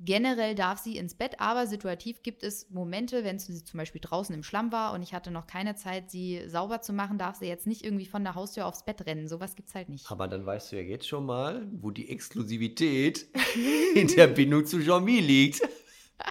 [0.00, 4.32] Generell darf sie ins Bett, aber situativ gibt es Momente, wenn sie zum Beispiel draußen
[4.32, 7.46] im Schlamm war und ich hatte noch keine Zeit, sie sauber zu machen, darf sie
[7.46, 9.26] jetzt nicht irgendwie von der Haustür aufs Bett rennen.
[9.26, 10.08] Sowas gibt es halt nicht.
[10.08, 13.26] Aber dann weißt du ja jetzt schon mal, wo die Exklusivität
[13.96, 15.62] in der Bindung zu Jean-Mi liegt.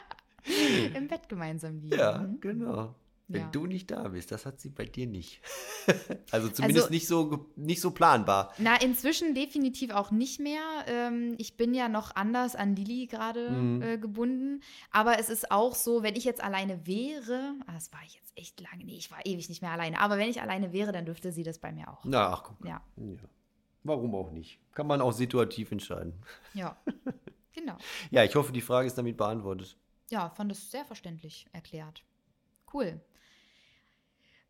[0.96, 1.98] Im Bett gemeinsam liegen.
[1.98, 2.96] Ja, genau.
[3.30, 3.48] Wenn ja.
[3.50, 5.42] du nicht da bist, das hat sie bei dir nicht.
[6.32, 8.54] also zumindest also, nicht, so, nicht so planbar.
[8.58, 10.62] Na, inzwischen definitiv auch nicht mehr.
[10.88, 13.82] Ähm, ich bin ja noch anders an Lili gerade mhm.
[13.82, 14.62] äh, gebunden.
[14.92, 18.32] Aber es ist auch so, wenn ich jetzt alleine wäre, ah, das war ich jetzt
[18.38, 20.00] echt lange, nee, ich war ewig nicht mehr alleine.
[20.00, 22.06] Aber wenn ich alleine wäre, dann dürfte sie das bei mir auch.
[22.06, 22.66] Na, ach guck.
[22.66, 22.82] Ja.
[22.96, 23.18] ja.
[23.84, 24.60] Warum auch nicht?
[24.74, 26.14] Kann man auch situativ entscheiden.
[26.54, 26.78] Ja,
[27.54, 27.78] genau.
[28.10, 29.78] ja, ich hoffe, die Frage ist damit beantwortet.
[30.10, 32.04] Ja, fand es sehr verständlich erklärt.
[32.74, 33.02] Cool.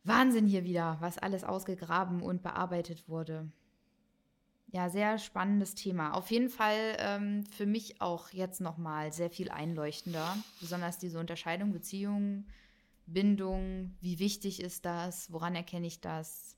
[0.07, 3.51] Wahnsinn hier wieder, was alles ausgegraben und bearbeitet wurde.
[4.69, 6.11] Ja, sehr spannendes Thema.
[6.11, 10.35] Auf jeden Fall ähm, für mich auch jetzt nochmal sehr viel einleuchtender.
[10.59, 12.45] Besonders diese Unterscheidung Beziehung,
[13.05, 16.57] Bindung, wie wichtig ist das, woran erkenne ich das,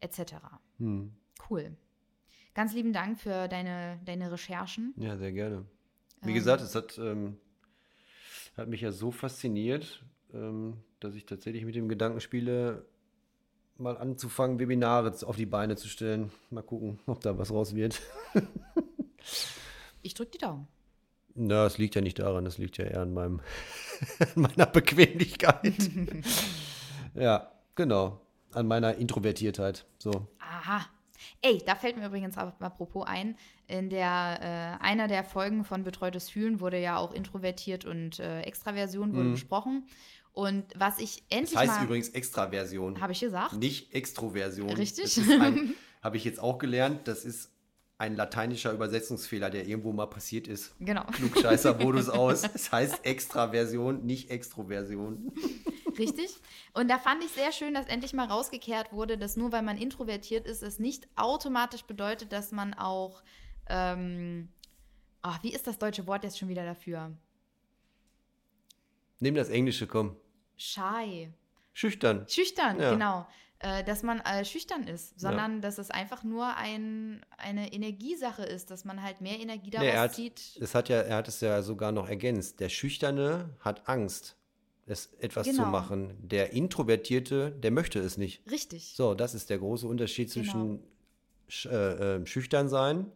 [0.00, 0.34] etc.
[0.78, 1.12] Hm.
[1.50, 1.76] Cool.
[2.54, 4.94] Ganz lieben Dank für deine, deine Recherchen.
[4.96, 5.66] Ja, sehr gerne.
[6.22, 7.36] Wie ähm, gesagt, es hat, ähm,
[8.56, 10.02] hat mich ja so fasziniert,
[10.32, 12.84] ähm, dass ich tatsächlich mit dem Gedanken spiele,
[13.76, 16.30] mal anzufangen, Webinare auf die Beine zu stellen.
[16.50, 18.00] Mal gucken, ob da was raus wird.
[20.02, 20.68] ich drücke die Daumen.
[21.34, 23.40] Na, es liegt ja nicht daran, das liegt ja eher an meinem,
[24.34, 25.72] meiner Bequemlichkeit.
[27.14, 28.20] ja, genau.
[28.52, 29.86] An meiner Introvertiertheit.
[29.98, 30.26] So.
[30.40, 30.84] Aha.
[31.40, 33.36] Ey, da fällt mir übrigens apropos ein,
[33.68, 38.42] in der äh, einer der Folgen von Betreutes Fühlen wurde ja auch Introvertiert und äh,
[38.42, 39.32] Extraversion wurde mhm.
[39.32, 39.86] besprochen.
[40.38, 43.00] Und was ich endlich Das heißt mal, übrigens Extraversion.
[43.00, 43.54] Habe ich gesagt?
[43.54, 44.70] Nicht Extroversion.
[44.70, 45.20] Richtig.
[46.00, 47.50] Habe ich jetzt auch gelernt, das ist
[47.98, 50.76] ein lateinischer Übersetzungsfehler, der irgendwo mal passiert ist.
[50.78, 51.02] Genau.
[51.06, 52.44] Klugscheißer-Modus aus.
[52.54, 55.32] Es heißt Extraversion, nicht Extroversion.
[55.98, 56.36] Richtig.
[56.72, 59.76] Und da fand ich sehr schön, dass endlich mal rausgekehrt wurde, dass nur weil man
[59.76, 63.24] introvertiert ist, es nicht automatisch bedeutet, dass man auch.
[63.68, 64.50] Ähm,
[65.20, 67.10] ach, wie ist das deutsche Wort jetzt schon wieder dafür?
[69.18, 70.14] Nimm das Englische, komm.
[70.58, 71.30] Shy.
[71.72, 72.26] Schüchtern.
[72.28, 72.90] Schüchtern, ja.
[72.92, 73.26] genau.
[73.60, 75.60] Äh, dass man äh, schüchtern ist, sondern ja.
[75.60, 79.96] dass es einfach nur ein, eine Energiesache ist, dass man halt mehr Energie daraus nee,
[79.96, 80.58] hat, zieht.
[80.60, 82.60] Es hat ja, er hat es ja sogar noch ergänzt.
[82.60, 84.36] Der Schüchterne hat Angst,
[84.86, 85.64] es etwas genau.
[85.64, 86.16] zu machen.
[86.20, 88.48] Der Introvertierte, der möchte es nicht.
[88.48, 88.94] Richtig.
[88.94, 90.44] So, das ist der große Unterschied genau.
[90.44, 90.82] zwischen
[91.48, 93.10] sch, äh, äh schüchtern sein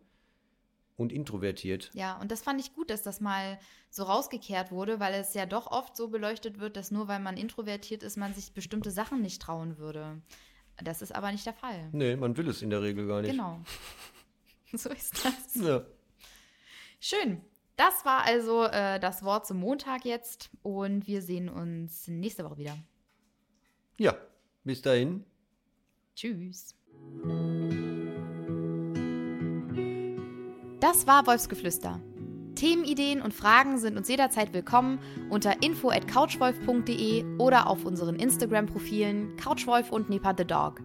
[0.96, 1.90] und introvertiert.
[1.94, 3.58] Ja, und das fand ich gut, dass das mal
[3.90, 7.36] so rausgekehrt wurde, weil es ja doch oft so beleuchtet wird, dass nur weil man
[7.36, 10.20] introvertiert ist, man sich bestimmte Sachen nicht trauen würde.
[10.82, 11.88] Das ist aber nicht der Fall.
[11.92, 13.32] Nee, man will es in der Regel gar nicht.
[13.32, 13.60] Genau.
[14.72, 15.54] so ist das.
[15.62, 15.84] Ja.
[17.00, 17.42] Schön.
[17.76, 22.58] Das war also äh, das Wort zum Montag jetzt und wir sehen uns nächste Woche
[22.58, 22.78] wieder.
[23.98, 24.16] Ja,
[24.62, 25.24] bis dahin.
[26.14, 26.76] Tschüss.
[30.82, 32.00] Das war Wolfsgeflüster.
[32.56, 34.98] Themenideen und Fragen sind uns jederzeit willkommen
[35.30, 40.80] unter info at couchwolf.de oder auf unseren Instagram-Profilen Couchwolf und Nepa the Dog.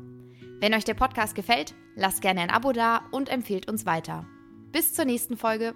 [0.60, 4.28] Wenn euch der Podcast gefällt, lasst gerne ein Abo da und empfehlt uns weiter.
[4.72, 5.74] Bis zur nächsten Folge.